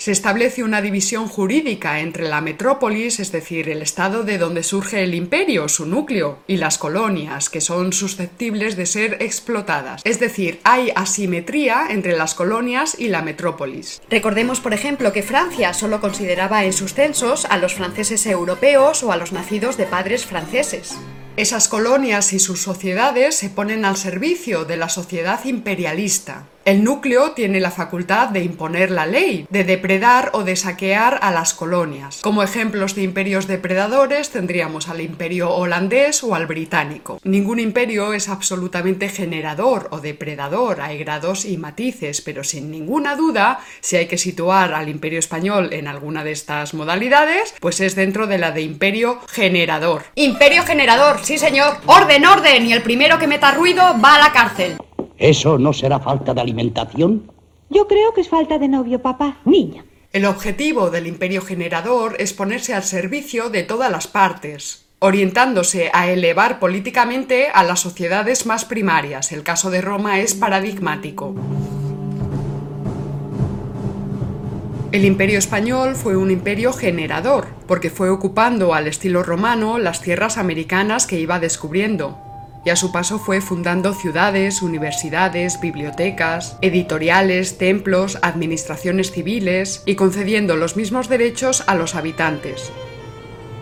Se 0.04 0.12
establece 0.12 0.64
una 0.64 0.82
división 0.82 1.30
jurídica 1.30 2.02
entre 2.02 2.28
la 2.28 2.42
metrópolis, 2.42 3.22
es 3.22 3.32
decir, 3.32 3.70
el 3.70 3.82
estado 3.82 4.24
de 4.24 4.38
donde 4.38 4.62
surge 4.62 5.02
el 5.02 5.16
imperio, 5.16 5.70
su 5.70 5.86
núcleo, 5.86 6.40
y 6.46 6.58
las 6.58 6.78
colonias, 6.78 7.50
que 7.50 7.62
son 7.62 7.94
susceptibles 7.94 8.76
de 8.76 8.86
ser 8.86 9.20
explotadas. 9.22 10.02
Es 10.04 10.20
decir, 10.20 10.60
hay 10.66 10.92
asimetría 10.94 11.86
entre 11.90 12.18
las 12.18 12.36
colonias 12.36 13.00
y 13.00 13.08
la 13.08 13.22
metrópolis. 13.22 14.02
Recordemos, 14.10 14.60
por 14.60 14.74
ejemplo, 14.74 15.14
que 15.14 15.24
Francia 15.24 15.74
solo 15.74 16.02
consideraba 16.02 16.66
en 16.66 16.74
sus 16.74 16.94
censos 16.94 17.46
a 17.46 17.56
los 17.56 17.74
franceses 17.74 18.26
europeos 18.26 19.04
o 19.04 19.14
a 19.14 19.16
los 19.16 19.32
nacidos 19.32 19.78
de 19.78 19.86
padres 19.86 20.26
franceses. 20.26 20.98
Esas 21.38 21.70
colonias 21.70 22.34
y 22.34 22.40
sus 22.40 22.62
sociedades 22.62 23.36
se 23.36 23.50
ponen 23.50 23.86
al 23.86 23.96
servicio 23.96 24.66
de 24.66 24.76
la 24.76 24.90
sociedad 24.90 25.46
imperialista. 25.46 26.46
El 26.66 26.86
núcleo 26.86 27.32
tiene 27.32 27.60
la 27.60 27.72
facultad 27.72 28.30
de 28.30 28.42
imponer 28.42 28.90
la 28.90 29.06
ley, 29.06 29.46
de 29.50 29.66
depredar 29.66 30.30
o 30.32 30.46
de 30.46 30.56
saquear 30.56 31.20
a 31.22 31.30
las 31.30 31.54
colonias. 31.54 32.22
Como 32.22 32.42
ejemplos 32.42 32.96
de 32.96 33.04
imperios 33.04 33.48
depredadores 33.48 34.30
tendríamos 34.30 34.88
al 34.88 35.02
imperio 35.02 35.52
holandés 35.52 36.24
o 36.24 36.36
al 36.36 36.48
británico. 36.48 37.20
Ningún 37.26 37.60
imperio 37.60 38.14
es 38.14 38.30
absolutamente 38.30 39.10
generador 39.10 39.90
o 39.92 40.00
depredador, 40.00 40.80
hay 40.80 40.98
grados 41.00 41.44
y 41.44 41.58
matices, 41.58 42.22
pero 42.22 42.46
sin 42.46 42.72
ninguna 42.72 43.18
duda, 43.18 43.60
si 43.82 43.98
hay 43.98 44.08
que 44.08 44.18
situar 44.18 44.74
al 44.74 44.88
imperio 44.88 45.20
español 45.20 45.74
en 45.74 45.90
alguna 45.90 46.24
de 46.24 46.32
estas 46.32 46.74
modalidades, 46.74 47.56
pues 47.60 47.82
es 47.82 47.96
dentro 47.96 48.26
de 48.26 48.38
la 48.38 48.52
de 48.52 48.62
imperio 48.62 49.20
generador. 49.28 50.04
Imperio 50.16 50.64
generador, 50.64 51.20
sí 51.24 51.38
señor. 51.38 51.80
Orden, 51.88 52.26
orden, 52.26 52.66
y 52.68 52.72
el 52.72 52.84
primero 52.84 53.20
que 53.20 53.28
meta 53.28 53.52
ruido 53.52 53.84
va 54.02 54.16
a 54.16 54.20
la 54.20 54.32
cárcel. 54.32 54.78
¿Eso 55.18 55.58
no 55.58 55.74
será 55.74 56.00
falta 56.00 56.34
de 56.34 56.42
alimentación? 56.42 57.32
Yo 57.70 57.88
creo 57.88 58.14
que 58.14 58.22
es 58.22 58.30
falta 58.30 58.60
de 58.60 58.68
novio, 58.68 59.02
papá. 59.02 59.38
Niña. 59.46 59.86
El 60.12 60.26
objetivo 60.26 60.92
del 60.92 61.08
imperio 61.08 61.42
generador 61.42 62.16
es 62.20 62.34
ponerse 62.34 62.74
al 62.74 62.84
servicio 62.84 63.50
de 63.50 63.64
todas 63.64 63.92
las 63.92 64.08
partes, 64.08 64.86
orientándose 65.00 65.90
a 65.92 66.10
elevar 66.10 66.60
políticamente 66.60 67.48
a 67.54 67.64
las 67.64 67.80
sociedades 67.80 68.46
más 68.46 68.66
primarias. 68.66 69.32
El 69.32 69.44
caso 69.44 69.72
de 69.72 69.82
Roma 69.82 70.20
es 70.20 70.36
paradigmático. 70.36 71.36
El 74.92 75.06
imperio 75.06 75.40
español 75.40 75.96
fue 75.96 76.16
un 76.16 76.30
imperio 76.30 76.72
generador, 76.72 77.48
porque 77.66 77.90
fue 77.90 78.12
ocupando 78.12 78.76
al 78.76 78.86
estilo 78.86 79.24
romano 79.24 79.80
las 79.80 80.02
tierras 80.02 80.38
americanas 80.38 81.08
que 81.08 81.20
iba 81.20 81.40
descubriendo, 81.40 82.33
y 82.66 82.70
a 82.70 82.76
su 82.76 82.92
paso 82.92 83.20
fue 83.20 83.42
fundando 83.42 83.94
ciudades, 83.94 84.62
universidades, 84.62 85.60
bibliotecas, 85.60 86.58
editoriales, 86.62 87.58
templos, 87.58 88.18
administraciones 88.22 89.12
civiles 89.12 89.84
y 89.86 89.96
concediendo 89.96 90.56
los 90.56 90.78
mismos 90.78 91.10
derechos 91.10 91.64
a 91.68 91.76
los 91.76 91.96
habitantes. 91.96 92.72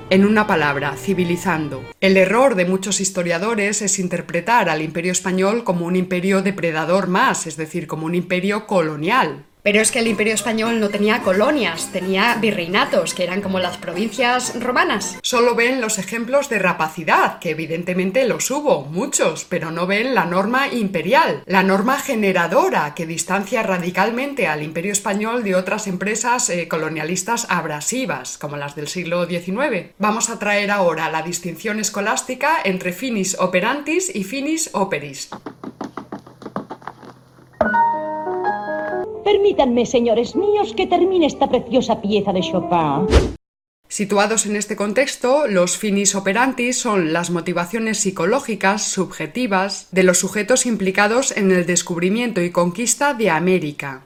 En 0.09 0.25
una 0.25 0.45
palabra, 0.45 0.97
civilizando. 0.97 1.83
El 2.01 2.17
error 2.17 2.55
de 2.55 2.65
muchos 2.65 2.99
historiadores 2.99 3.81
es 3.81 3.97
interpretar 3.97 4.67
al 4.67 4.81
imperio 4.81 5.13
español 5.13 5.63
como 5.63 5.85
un 5.85 5.95
imperio 5.95 6.41
depredador 6.41 7.07
más, 7.07 7.47
es 7.47 7.55
decir, 7.55 7.87
como 7.87 8.07
un 8.07 8.15
imperio 8.15 8.67
colonial, 8.67 9.45
pero 9.63 9.79
es 9.81 9.91
que 9.91 9.99
el 9.99 10.07
imperio 10.07 10.33
español 10.33 10.79
no 10.79 10.89
tenía 10.89 11.21
colonias, 11.21 11.91
tenía 11.91 12.35
virreinatos, 12.35 13.13
que 13.13 13.23
eran 13.23 13.41
como 13.41 13.59
las 13.59 13.77
provincias 13.77 14.59
romanas. 14.61 15.17
Solo 15.21 15.55
ven 15.55 15.81
los 15.81 15.97
ejemplos 15.97 16.49
de 16.49 16.59
rapacidad, 16.59 17.39
que 17.39 17.51
evidentemente 17.51 18.25
los 18.25 18.49
hubo, 18.51 18.85
muchos, 18.85 19.45
pero 19.45 19.71
no 19.71 19.87
ven 19.87 20.15
la 20.15 20.25
norma 20.25 20.67
imperial, 20.67 21.43
la 21.45 21.63
norma 21.63 21.99
generadora, 21.99 22.93
que 22.95 23.05
distancia 23.05 23.63
radicalmente 23.63 24.47
al 24.47 24.63
imperio 24.63 24.91
español 24.91 25.43
de 25.43 25.55
otras 25.55 25.87
empresas 25.87 26.49
eh, 26.49 26.67
colonialistas 26.67 27.45
abrasivas, 27.49 28.37
como 28.37 28.57
las 28.57 28.75
del 28.75 28.87
siglo 28.87 29.25
XIX. 29.25 29.91
Vamos 29.97 30.29
a 30.29 30.39
traer 30.39 30.71
ahora 30.71 31.09
la 31.09 31.21
distinción 31.21 31.79
escolástica 31.79 32.57
entre 32.63 32.93
finis 32.93 33.37
operantis 33.39 34.13
y 34.13 34.23
finis 34.23 34.69
operis. 34.73 35.29
Permítanme, 39.23 39.85
señores 39.85 40.35
míos, 40.35 40.73
que 40.75 40.87
termine 40.87 41.25
esta 41.25 41.47
preciosa 41.47 42.01
pieza 42.01 42.33
de 42.33 42.41
Chopin. 42.41 43.07
Situados 43.87 44.45
en 44.45 44.55
este 44.55 44.77
contexto, 44.77 45.47
los 45.47 45.77
finis 45.77 46.15
operantis 46.15 46.79
son 46.79 47.11
las 47.11 47.29
motivaciones 47.29 47.99
psicológicas 47.99 48.83
subjetivas 48.83 49.89
de 49.91 50.03
los 50.03 50.17
sujetos 50.17 50.65
implicados 50.65 51.35
en 51.35 51.51
el 51.51 51.65
descubrimiento 51.65 52.41
y 52.41 52.51
conquista 52.51 53.13
de 53.13 53.29
América, 53.29 54.03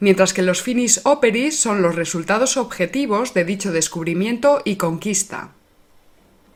mientras 0.00 0.34
que 0.34 0.42
los 0.42 0.60
finis 0.60 1.00
operis 1.04 1.58
son 1.58 1.80
los 1.80 1.94
resultados 1.94 2.58
objetivos 2.58 3.32
de 3.32 3.44
dicho 3.44 3.72
descubrimiento 3.72 4.60
y 4.66 4.76
conquista. 4.76 5.54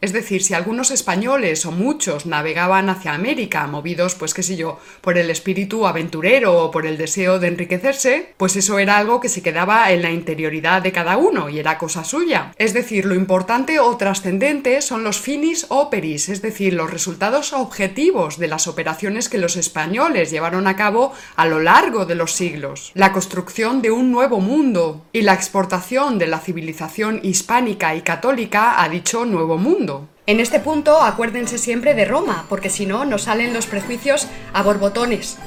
Es 0.05 0.13
decir, 0.13 0.43
si 0.43 0.53
algunos 0.53 0.91
españoles 0.91 1.65
o 1.65 1.73
muchos 1.73 2.27
navegaban 2.27 2.91
hacia 2.91 3.15
América, 3.15 3.67
movidos, 3.67 4.15
pues 4.17 4.35
qué 4.35 4.43
sé 4.43 4.55
yo, 4.55 4.79
por 5.01 5.17
el 5.17 5.31
espíritu 5.31 5.87
aventurero 5.87 6.63
o 6.63 6.71
por 6.71 6.85
el 6.85 6.99
deseo 6.99 7.39
de 7.39 7.49
enriquecerse, 7.49 8.35
pues 8.37 8.55
eso 8.55 8.79
era 8.79 8.99
algo 8.99 9.19
que 9.19 9.31
se 9.31 9.41
quedaba 9.41 9.91
en 9.93 10.03
la 10.03 10.11
interioridad 10.11 10.83
de 10.83 10.93
cada 10.93 11.17
uno 11.17 11.49
y 11.49 11.59
era 11.59 11.79
cosa 11.79 12.05
suya. 12.05 12.53
Es 12.59 12.75
decir, 12.75 13.07
lo 13.07 13.15
importante 13.15 13.81
o 13.81 13.97
trascendente 13.97 14.83
son 14.83 15.05
los 15.05 15.21
finis 15.21 15.65
operis, 15.71 16.29
es 16.29 16.43
decir, 16.43 16.75
los 16.75 16.91
resultados 16.91 17.55
objetivos 17.55 18.39
de 18.39 18.49
las 18.49 18.67
operaciones 18.67 19.31
que 19.31 19.39
los 19.39 19.57
españoles 19.57 20.31
llevaron 20.31 20.67
a 20.67 20.77
cabo 20.77 21.15
a 21.35 21.47
lo 21.47 21.61
largo 21.61 22.05
de 22.05 22.15
los 22.15 22.33
siglos. 22.33 22.93
La 22.93 23.11
construcción 23.11 23.81
de 23.81 23.91
un 23.91 24.13
nuevo 24.13 24.41
mundo 24.41 25.07
y 25.15 25.23
la 25.23 25.33
exportación 25.33 26.19
de 26.19 26.27
la 26.27 26.41
civilización 26.41 27.21
hispánica 27.23 27.95
y 27.95 28.03
católica 28.03 28.83
a 28.83 28.91
dicho 28.91 29.25
nuevo 29.25 29.57
mundo. 29.57 29.94
En 30.27 30.41
este 30.41 30.59
punto 30.59 31.03
acuérdense 31.03 31.59
siempre 31.59 31.93
de 31.93 32.07
Roma, 32.07 32.47
porque 32.49 32.71
si 32.71 32.87
no 32.87 33.05
nos 33.05 33.25
salen 33.25 33.53
los 33.53 33.67
prejuicios 33.67 34.27
a 34.55 34.63
borbotones. 34.63 35.39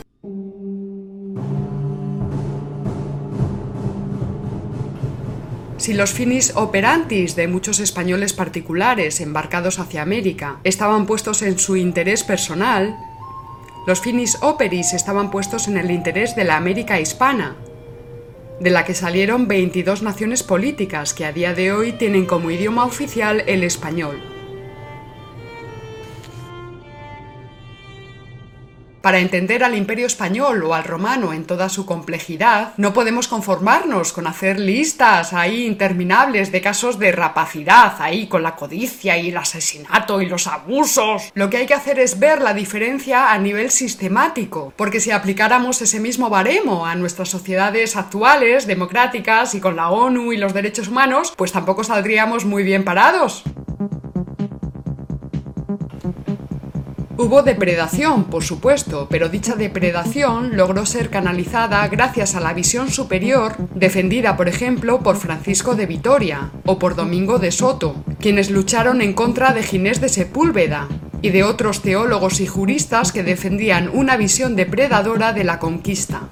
Si 5.77 5.93
los 5.93 6.11
finis 6.11 6.53
operantis 6.55 7.35
de 7.35 7.47
muchos 7.47 7.79
españoles 7.79 8.33
particulares 8.33 9.19
embarcados 9.19 9.79
hacia 9.79 10.03
América 10.03 10.59
estaban 10.63 11.07
puestos 11.07 11.41
en 11.41 11.57
su 11.57 11.75
interés 11.75 12.23
personal, 12.23 12.95
los 13.87 14.01
finis 14.01 14.37
operis 14.41 14.93
estaban 14.93 15.31
puestos 15.31 15.67
en 15.67 15.77
el 15.77 15.89
interés 15.89 16.35
de 16.35 16.43
la 16.43 16.55
América 16.55 16.99
hispana, 16.99 17.55
de 18.59 18.69
la 18.69 18.85
que 18.85 18.93
salieron 18.93 19.47
22 19.47 20.03
naciones 20.03 20.43
políticas 20.43 21.15
que 21.15 21.25
a 21.25 21.31
día 21.31 21.55
de 21.55 21.71
hoy 21.71 21.93
tienen 21.93 22.27
como 22.27 22.51
idioma 22.51 22.85
oficial 22.85 23.43
el 23.47 23.63
español. 23.63 24.36
Para 29.07 29.19
entender 29.19 29.63
al 29.63 29.77
imperio 29.77 30.05
español 30.05 30.61
o 30.63 30.73
al 30.73 30.83
romano 30.83 31.31
en 31.31 31.45
toda 31.45 31.69
su 31.69 31.85
complejidad, 31.85 32.73
no 32.75 32.91
podemos 32.91 33.29
conformarnos 33.29 34.11
con 34.11 34.27
hacer 34.27 34.59
listas 34.59 35.31
ahí 35.31 35.65
interminables 35.65 36.51
de 36.51 36.59
casos 36.59 36.99
de 36.99 37.13
rapacidad, 37.13 37.93
ahí 38.01 38.27
con 38.27 38.43
la 38.43 38.57
codicia 38.57 39.17
y 39.17 39.29
el 39.29 39.37
asesinato 39.37 40.21
y 40.21 40.25
los 40.25 40.45
abusos. 40.47 41.31
Lo 41.35 41.49
que 41.49 41.55
hay 41.55 41.65
que 41.65 41.73
hacer 41.73 41.99
es 41.99 42.19
ver 42.19 42.41
la 42.41 42.53
diferencia 42.53 43.31
a 43.31 43.37
nivel 43.37 43.71
sistemático, 43.71 44.73
porque 44.75 44.99
si 44.99 45.11
aplicáramos 45.11 45.81
ese 45.81 46.01
mismo 46.01 46.29
baremo 46.29 46.85
a 46.85 46.93
nuestras 46.95 47.29
sociedades 47.29 47.95
actuales, 47.95 48.67
democráticas 48.67 49.55
y 49.55 49.61
con 49.61 49.77
la 49.77 49.89
ONU 49.89 50.33
y 50.33 50.37
los 50.37 50.53
derechos 50.53 50.89
humanos, 50.89 51.33
pues 51.37 51.53
tampoco 51.53 51.85
saldríamos 51.85 52.43
muy 52.43 52.63
bien 52.63 52.83
parados. 52.83 53.45
Hubo 57.19 57.41
depredación, 57.41 58.25
por 58.25 58.43
supuesto, 58.43 59.07
pero 59.09 59.27
dicha 59.27 59.55
depredación 59.55 60.55
logró 60.55 60.85
ser 60.85 61.09
canalizada 61.09 61.87
gracias 61.87 62.35
a 62.35 62.39
la 62.39 62.53
visión 62.53 62.91
superior 62.91 63.55
defendida, 63.73 64.37
por 64.37 64.47
ejemplo, 64.47 64.99
por 64.99 65.17
Francisco 65.17 65.73
de 65.73 65.87
Vitoria 65.87 66.51
o 66.67 66.77
por 66.77 66.95
Domingo 66.95 67.39
de 67.39 67.51
Soto, 67.51 67.95
quienes 68.19 68.51
lucharon 68.51 69.01
en 69.01 69.13
contra 69.13 69.51
de 69.51 69.63
Ginés 69.63 69.99
de 69.99 70.09
Sepúlveda 70.09 70.87
y 71.23 71.31
de 71.31 71.43
otros 71.43 71.81
teólogos 71.81 72.39
y 72.39 72.45
juristas 72.45 73.11
que 73.11 73.23
defendían 73.23 73.89
una 73.91 74.15
visión 74.15 74.55
depredadora 74.55 75.33
de 75.33 75.43
la 75.43 75.57
conquista. 75.57 76.29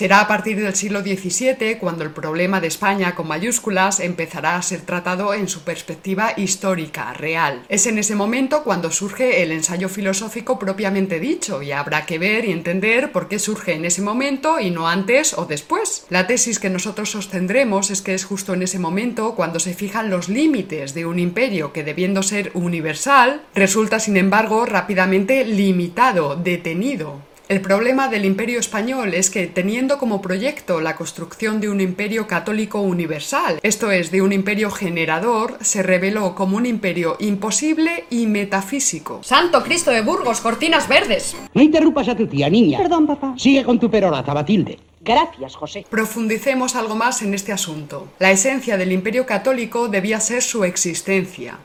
Será 0.00 0.20
a 0.20 0.28
partir 0.28 0.58
del 0.58 0.74
siglo 0.74 1.02
XVII 1.02 1.76
cuando 1.78 2.04
el 2.04 2.10
problema 2.10 2.58
de 2.62 2.68
España 2.68 3.14
con 3.14 3.28
mayúsculas 3.28 4.00
empezará 4.00 4.56
a 4.56 4.62
ser 4.62 4.80
tratado 4.80 5.34
en 5.34 5.46
su 5.46 5.60
perspectiva 5.60 6.32
histórica, 6.38 7.12
real. 7.12 7.64
Es 7.68 7.86
en 7.86 7.98
ese 7.98 8.14
momento 8.14 8.64
cuando 8.64 8.90
surge 8.90 9.42
el 9.42 9.52
ensayo 9.52 9.90
filosófico 9.90 10.58
propiamente 10.58 11.20
dicho 11.20 11.60
y 11.60 11.72
habrá 11.72 12.06
que 12.06 12.18
ver 12.18 12.46
y 12.46 12.52
entender 12.52 13.12
por 13.12 13.28
qué 13.28 13.38
surge 13.38 13.74
en 13.74 13.84
ese 13.84 14.00
momento 14.00 14.58
y 14.58 14.70
no 14.70 14.88
antes 14.88 15.36
o 15.36 15.44
después. 15.44 16.06
La 16.08 16.26
tesis 16.26 16.58
que 16.58 16.70
nosotros 16.70 17.10
sostendremos 17.10 17.90
es 17.90 18.00
que 18.00 18.14
es 18.14 18.24
justo 18.24 18.54
en 18.54 18.62
ese 18.62 18.78
momento 18.78 19.34
cuando 19.34 19.60
se 19.60 19.74
fijan 19.74 20.08
los 20.08 20.30
límites 20.30 20.94
de 20.94 21.04
un 21.04 21.18
imperio 21.18 21.74
que 21.74 21.84
debiendo 21.84 22.22
ser 22.22 22.52
universal, 22.54 23.42
resulta 23.54 24.00
sin 24.00 24.16
embargo 24.16 24.64
rápidamente 24.64 25.44
limitado, 25.44 26.36
detenido. 26.36 27.28
El 27.50 27.62
problema 27.62 28.06
del 28.06 28.26
imperio 28.26 28.60
español 28.60 29.12
es 29.12 29.28
que, 29.28 29.48
teniendo 29.48 29.98
como 29.98 30.22
proyecto 30.22 30.80
la 30.80 30.94
construcción 30.94 31.60
de 31.60 31.68
un 31.68 31.80
imperio 31.80 32.28
católico 32.28 32.80
universal, 32.80 33.58
esto 33.64 33.90
es, 33.90 34.12
de 34.12 34.22
un 34.22 34.32
imperio 34.32 34.70
generador, 34.70 35.58
se 35.60 35.82
reveló 35.82 36.36
como 36.36 36.56
un 36.56 36.64
imperio 36.64 37.16
imposible 37.18 38.04
y 38.08 38.28
metafísico. 38.28 39.18
¡Santo 39.24 39.64
Cristo 39.64 39.90
de 39.90 40.02
Burgos, 40.02 40.40
cortinas 40.40 40.86
verdes! 40.86 41.36
No 41.52 41.60
interrumpas 41.60 42.06
a 42.06 42.16
tu 42.16 42.28
tía, 42.28 42.48
niña. 42.48 42.78
Perdón, 42.78 43.08
papá. 43.08 43.34
Sigue 43.36 43.64
con 43.64 43.80
tu 43.80 43.90
peroraza, 43.90 44.32
Batilde. 44.32 44.78
Gracias, 45.00 45.56
José. 45.56 45.84
Profundicemos 45.90 46.76
algo 46.76 46.94
más 46.94 47.20
en 47.22 47.34
este 47.34 47.52
asunto. 47.52 48.06
La 48.20 48.30
esencia 48.30 48.76
del 48.76 48.92
imperio 48.92 49.26
católico 49.26 49.88
debía 49.88 50.20
ser 50.20 50.42
su 50.42 50.62
existencia. 50.62 51.58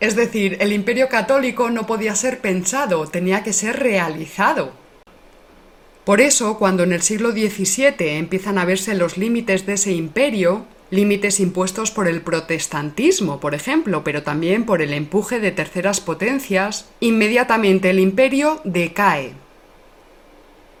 Es 0.00 0.16
decir, 0.16 0.56
el 0.60 0.72
imperio 0.72 1.10
católico 1.10 1.70
no 1.70 1.86
podía 1.86 2.14
ser 2.14 2.40
pensado, 2.40 3.06
tenía 3.06 3.42
que 3.42 3.52
ser 3.52 3.78
realizado. 3.78 4.72
Por 6.04 6.22
eso, 6.22 6.58
cuando 6.58 6.84
en 6.84 6.92
el 6.92 7.02
siglo 7.02 7.32
XVII 7.32 8.16
empiezan 8.16 8.56
a 8.56 8.64
verse 8.64 8.94
los 8.94 9.18
límites 9.18 9.66
de 9.66 9.74
ese 9.74 9.92
imperio, 9.92 10.64
límites 10.90 11.38
impuestos 11.38 11.90
por 11.90 12.08
el 12.08 12.22
protestantismo, 12.22 13.40
por 13.40 13.54
ejemplo, 13.54 14.02
pero 14.02 14.22
también 14.22 14.64
por 14.64 14.80
el 14.80 14.94
empuje 14.94 15.38
de 15.38 15.52
terceras 15.52 16.00
potencias, 16.00 16.88
inmediatamente 17.00 17.90
el 17.90 18.00
imperio 18.00 18.62
decae. 18.64 19.34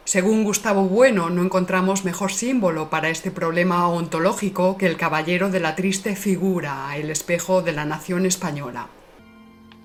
Según 0.06 0.44
Gustavo 0.44 0.84
Bueno, 0.84 1.28
no 1.28 1.42
encontramos 1.42 2.06
mejor 2.06 2.32
símbolo 2.32 2.88
para 2.88 3.10
este 3.10 3.30
problema 3.30 3.86
ontológico 3.86 4.78
que 4.78 4.86
el 4.86 4.96
caballero 4.96 5.50
de 5.50 5.60
la 5.60 5.76
triste 5.76 6.16
figura, 6.16 6.96
el 6.96 7.10
espejo 7.10 7.60
de 7.60 7.72
la 7.72 7.84
nación 7.84 8.24
española. 8.24 8.88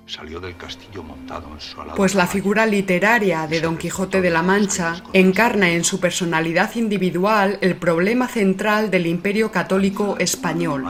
Salió 0.07 0.39
del 0.39 0.55
castillo 0.55 1.01
montado 1.01 1.51
en 1.51 1.59
su 1.59 1.81
alado 1.81 1.97
Pues 1.97 2.13
la 2.13 2.27
figura 2.27 2.67
literaria 2.67 3.47
de 3.47 3.59
Don 3.59 3.75
Quijote 3.75 4.21
de 4.21 4.29
la 4.29 4.43
Mancha 4.43 5.01
encarna 5.13 5.71
en 5.71 5.83
su 5.83 5.99
personalidad 5.99 6.75
individual 6.75 7.57
el 7.61 7.75
problema 7.75 8.27
central 8.27 8.91
del 8.91 9.07
imperio 9.07 9.51
católico 9.51 10.15
español. 10.19 10.85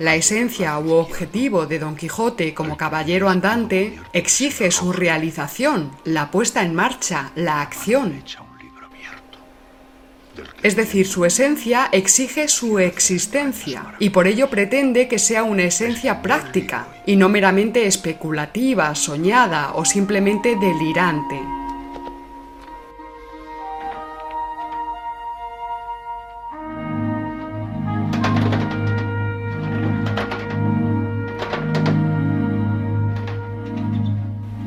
La 0.00 0.16
esencia 0.16 0.76
u 0.80 0.90
objetivo 0.90 1.66
de 1.66 1.78
Don 1.78 1.94
Quijote 1.94 2.52
como 2.52 2.76
caballero 2.76 3.28
andante 3.28 3.96
exige 4.12 4.72
su 4.72 4.92
realización, 4.92 5.92
la 6.02 6.32
puesta 6.32 6.62
en 6.62 6.74
marcha, 6.74 7.30
la 7.36 7.60
acción. 7.60 8.24
Es 10.62 10.76
decir, 10.76 11.06
su 11.06 11.24
esencia 11.24 11.88
exige 11.92 12.48
su 12.48 12.78
existencia 12.78 13.94
y 13.98 14.10
por 14.10 14.26
ello 14.26 14.48
pretende 14.50 15.08
que 15.08 15.18
sea 15.18 15.44
una 15.44 15.64
esencia 15.64 16.22
práctica 16.22 16.88
y 17.06 17.16
no 17.16 17.28
meramente 17.28 17.86
especulativa, 17.86 18.94
soñada 18.94 19.74
o 19.74 19.84
simplemente 19.84 20.56
delirante. 20.56 21.63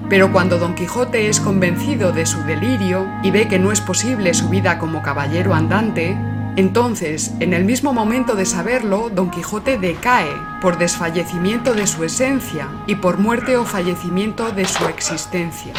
Pero 0.10 0.32
cuando 0.32 0.58
Don 0.58 0.74
Quijote 0.74 1.28
es 1.28 1.42
convencido 1.42 2.14
de 2.14 2.26
su 2.26 2.42
delirio 2.44 3.08
y 3.24 3.32
ve 3.32 3.50
que 3.50 3.60
no 3.60 3.74
es 3.74 3.82
posible 3.82 4.34
su 4.34 4.48
vida 4.48 4.80
como 4.80 5.02
caballero 5.02 5.54
andante, 5.54 6.18
entonces, 6.56 7.34
en 7.40 7.54
el 7.54 7.66
mismo 7.66 7.94
momento 7.94 8.36
de 8.36 8.46
saberlo, 8.46 9.10
Don 9.10 9.30
Quijote 9.30 9.78
decae 9.78 10.32
por 10.62 10.78
desfallecimiento 10.78 11.74
de 11.74 11.86
su 11.86 12.04
esencia 12.06 12.70
y 12.88 12.96
por 12.96 13.18
muerte 13.18 13.58
o 13.58 13.66
fallecimiento 13.66 14.52
de 14.52 14.66
su 14.66 14.86
existencia. 14.88 15.74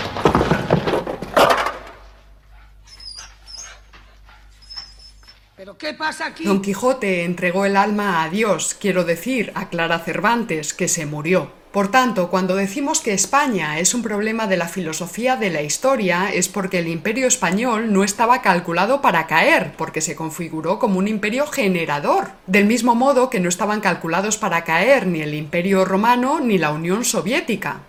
¿Pero 5.57 5.77
qué 5.77 5.95
pasa 5.95 6.27
aquí? 6.27 6.45
Don 6.45 6.63
Quijote 6.63 7.25
entregó 7.25 7.65
el 7.65 7.77
alma 7.77 8.23
a 8.23 8.29
Dios, 8.29 8.77
quiero 8.79 9.05
decir, 9.05 9.51
a 9.57 9.71
Clara 9.71 9.99
Cervantes, 9.99 10.75
que 10.75 10.87
se 10.87 11.07
murió. 11.07 11.58
Por 11.73 11.91
tanto, 11.91 12.31
cuando 12.31 12.57
decimos 12.57 13.01
que 13.01 13.13
España 13.13 13.79
es 13.79 13.93
un 13.93 14.03
problema 14.03 14.47
de 14.47 14.57
la 14.57 14.69
filosofía 14.69 15.37
de 15.37 15.51
la 15.51 15.61
historia, 15.61 16.31
es 16.33 16.49
porque 16.49 16.79
el 16.79 16.89
imperio 16.89 17.27
español 17.27 17.93
no 17.93 18.05
estaba 18.05 18.41
calculado 18.41 19.03
para 19.03 19.27
caer, 19.27 19.75
porque 19.77 20.01
se 20.01 20.17
configuró 20.17 20.79
como 20.79 20.99
un 20.99 21.09
imperio 21.09 21.47
generador. 21.47 22.31
Del 22.47 22.65
mismo 22.65 22.95
modo 22.95 23.29
que 23.29 23.39
no 23.39 23.51
estaban 23.51 23.83
calculados 23.83 24.39
para 24.39 24.65
caer 24.65 25.07
ni 25.07 25.21
el 25.21 25.35
imperio 25.35 25.85
romano 25.85 26.41
ni 26.41 26.57
la 26.57 26.73
Unión 26.73 27.05
Soviética. 27.05 27.81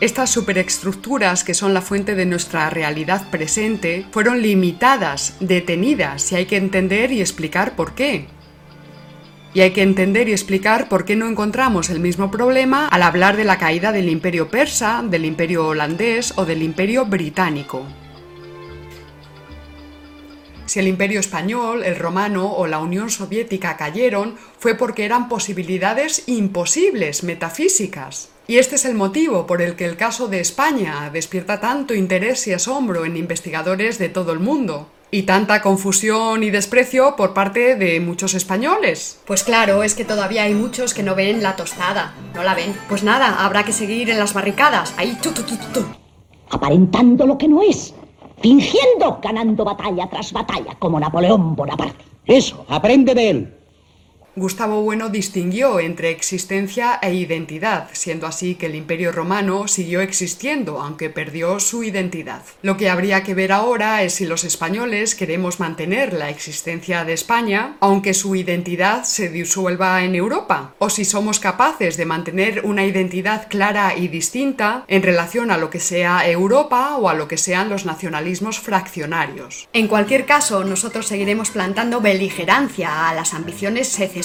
Estas 0.00 0.30
superestructuras, 0.30 1.44
que 1.44 1.54
son 1.54 1.72
la 1.72 1.80
fuente 1.80 2.14
de 2.14 2.26
nuestra 2.26 2.68
realidad 2.68 3.30
presente, 3.30 4.06
fueron 4.10 4.42
limitadas, 4.42 5.36
detenidas, 5.40 6.32
y 6.32 6.36
hay 6.36 6.46
que 6.46 6.56
entender 6.56 7.12
y 7.12 7.20
explicar 7.20 7.76
por 7.76 7.94
qué. 7.94 8.26
Y 9.54 9.60
hay 9.60 9.70
que 9.70 9.82
entender 9.82 10.28
y 10.28 10.32
explicar 10.32 10.88
por 10.88 11.04
qué 11.04 11.14
no 11.14 11.28
encontramos 11.28 11.88
el 11.88 12.00
mismo 12.00 12.30
problema 12.30 12.88
al 12.88 13.02
hablar 13.02 13.36
de 13.36 13.44
la 13.44 13.56
caída 13.56 13.92
del 13.92 14.08
imperio 14.08 14.50
persa, 14.50 15.02
del 15.04 15.24
imperio 15.24 15.68
holandés 15.68 16.34
o 16.36 16.44
del 16.44 16.62
imperio 16.62 17.06
británico. 17.06 17.86
Si 20.66 20.80
el 20.80 20.88
imperio 20.88 21.20
español, 21.20 21.84
el 21.84 21.94
romano 21.94 22.50
o 22.52 22.66
la 22.66 22.80
Unión 22.80 23.10
Soviética 23.10 23.76
cayeron, 23.76 24.34
fue 24.58 24.74
porque 24.74 25.04
eran 25.04 25.28
posibilidades 25.28 26.24
imposibles, 26.26 27.22
metafísicas. 27.22 28.30
Y 28.48 28.58
este 28.58 28.74
es 28.74 28.84
el 28.84 28.94
motivo 28.94 29.46
por 29.46 29.62
el 29.62 29.76
que 29.76 29.84
el 29.84 29.96
caso 29.96 30.26
de 30.26 30.40
España 30.40 31.10
despierta 31.12 31.60
tanto 31.60 31.94
interés 31.94 32.46
y 32.48 32.52
asombro 32.52 33.04
en 33.04 33.16
investigadores 33.16 33.98
de 33.98 34.08
todo 34.08 34.32
el 34.32 34.40
mundo. 34.40 34.88
Y 35.14 35.22
tanta 35.22 35.62
confusión 35.62 36.42
y 36.42 36.50
desprecio 36.50 37.14
por 37.14 37.34
parte 37.34 37.76
de 37.76 38.00
muchos 38.00 38.34
españoles. 38.34 39.20
Pues 39.28 39.44
claro, 39.44 39.84
es 39.84 39.94
que 39.94 40.04
todavía 40.04 40.42
hay 40.42 40.54
muchos 40.54 40.92
que 40.92 41.04
no 41.04 41.14
ven 41.14 41.40
la 41.40 41.54
tostada. 41.54 42.16
No 42.34 42.42
la 42.42 42.52
ven. 42.56 42.74
Pues 42.88 43.04
nada, 43.04 43.44
habrá 43.44 43.64
que 43.64 43.70
seguir 43.70 44.10
en 44.10 44.18
las 44.18 44.34
barricadas. 44.34 44.92
Ahí, 44.96 45.16
tu, 45.22 45.30
tu, 45.30 45.44
tu, 45.44 45.54
tu. 45.72 45.86
Aparentando 46.50 47.28
lo 47.28 47.38
que 47.38 47.46
no 47.46 47.62
es. 47.62 47.94
Fingiendo, 48.42 49.20
ganando 49.22 49.64
batalla 49.64 50.08
tras 50.10 50.32
batalla, 50.32 50.74
como 50.80 50.98
Napoleón 50.98 51.54
Bonaparte. 51.54 52.04
Eso, 52.26 52.66
aprende 52.68 53.14
de 53.14 53.30
él. 53.30 53.54
Gustavo 54.36 54.82
Bueno 54.82 55.10
distinguió 55.10 55.78
entre 55.78 56.10
existencia 56.10 56.98
e 57.00 57.14
identidad, 57.14 57.88
siendo 57.92 58.26
así 58.26 58.56
que 58.56 58.66
el 58.66 58.74
Imperio 58.74 59.12
romano 59.12 59.68
siguió 59.68 60.00
existiendo, 60.00 60.80
aunque 60.80 61.08
perdió 61.08 61.60
su 61.60 61.84
identidad. 61.84 62.42
Lo 62.60 62.76
que 62.76 62.90
habría 62.90 63.22
que 63.22 63.34
ver 63.34 63.52
ahora 63.52 64.02
es 64.02 64.14
si 64.14 64.26
los 64.26 64.42
españoles 64.42 65.14
queremos 65.14 65.60
mantener 65.60 66.12
la 66.12 66.30
existencia 66.30 67.04
de 67.04 67.12
España, 67.12 67.76
aunque 67.78 68.12
su 68.12 68.34
identidad 68.34 69.04
se 69.04 69.28
disuelva 69.28 70.02
en 70.02 70.16
Europa, 70.16 70.74
o 70.80 70.90
si 70.90 71.04
somos 71.04 71.38
capaces 71.38 71.96
de 71.96 72.04
mantener 72.04 72.62
una 72.64 72.84
identidad 72.84 73.46
clara 73.48 73.94
y 73.96 74.08
distinta 74.08 74.84
en 74.88 75.04
relación 75.04 75.52
a 75.52 75.58
lo 75.58 75.70
que 75.70 75.78
sea 75.78 76.28
Europa 76.28 76.96
o 76.96 77.08
a 77.08 77.14
lo 77.14 77.28
que 77.28 77.38
sean 77.38 77.68
los 77.68 77.86
nacionalismos 77.86 78.58
fraccionarios. 78.58 79.68
En 79.72 79.86
cualquier 79.86 80.26
caso, 80.26 80.64
nosotros 80.64 81.06
seguiremos 81.06 81.52
plantando 81.52 82.00
beligerancia 82.00 83.08
a 83.08 83.14
las 83.14 83.32
ambiciones 83.32 83.86
secesionistas. 83.86 84.23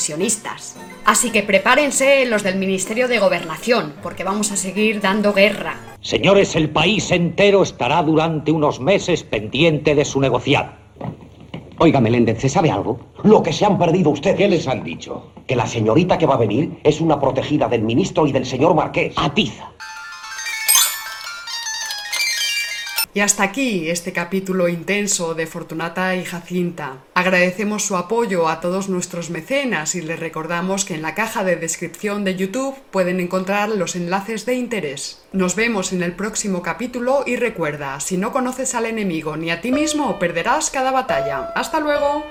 Así 1.05 1.31
que 1.31 1.43
prepárense 1.43 2.25
los 2.25 2.43
del 2.43 2.55
Ministerio 2.57 3.07
de 3.07 3.19
Gobernación, 3.19 3.95
porque 4.01 4.23
vamos 4.23 4.51
a 4.51 4.57
seguir 4.57 5.01
dando 5.01 5.33
guerra. 5.33 5.75
Señores, 6.01 6.55
el 6.55 6.69
país 6.69 7.11
entero 7.11 7.63
estará 7.63 8.01
durante 8.03 8.51
unos 8.51 8.79
meses 8.79 9.23
pendiente 9.23 9.95
de 9.95 10.05
su 10.05 10.19
negociado. 10.19 10.71
Oiga, 11.81 12.01
Meléndez, 12.01 12.41
¿se 12.41 12.49
sabe 12.49 12.69
algo? 12.69 12.99
Lo 13.23 13.41
que 13.41 13.53
se 13.53 13.65
han 13.65 13.77
perdido 13.77 14.09
ustedes. 14.09 14.37
¿Qué 14.37 14.49
les 14.49 14.67
han 14.67 14.83
dicho? 14.83 15.31
Que 15.47 15.55
la 15.55 15.65
señorita 15.65 16.17
que 16.17 16.25
va 16.25 16.35
a 16.35 16.37
venir 16.37 16.77
es 16.83 16.99
una 16.99 17.19
protegida 17.19 17.69
del 17.69 17.83
ministro 17.83 18.27
y 18.27 18.33
del 18.33 18.45
señor 18.45 18.75
marqués. 18.75 19.13
Atiza. 19.15 19.71
Y 23.19 23.21
hasta 23.21 23.43
aquí 23.43 23.89
este 23.89 24.13
capítulo 24.13 24.69
intenso 24.69 25.33
de 25.33 25.45
Fortunata 25.45 26.15
y 26.15 26.23
Jacinta. 26.23 26.99
Agradecemos 27.13 27.83
su 27.83 27.97
apoyo 27.97 28.47
a 28.47 28.61
todos 28.61 28.87
nuestros 28.87 29.29
mecenas 29.29 29.93
y 29.95 30.01
les 30.01 30.17
recordamos 30.17 30.85
que 30.85 30.93
en 30.93 31.01
la 31.01 31.15
caja 31.15 31.43
de 31.43 31.57
descripción 31.57 32.23
de 32.23 32.37
YouTube 32.37 32.77
pueden 32.91 33.19
encontrar 33.19 33.67
los 33.71 33.97
enlaces 33.97 34.45
de 34.45 34.53
interés. 34.53 35.21
Nos 35.33 35.57
vemos 35.57 35.91
en 35.91 36.01
el 36.01 36.13
próximo 36.13 36.61
capítulo 36.61 37.23
y 37.25 37.35
recuerda, 37.35 37.99
si 37.99 38.15
no 38.15 38.31
conoces 38.31 38.73
al 38.73 38.85
enemigo 38.85 39.35
ni 39.35 39.51
a 39.51 39.59
ti 39.59 39.73
mismo, 39.73 40.17
perderás 40.17 40.69
cada 40.69 40.91
batalla. 40.91 41.51
¡Hasta 41.55 41.81
luego! 41.81 42.23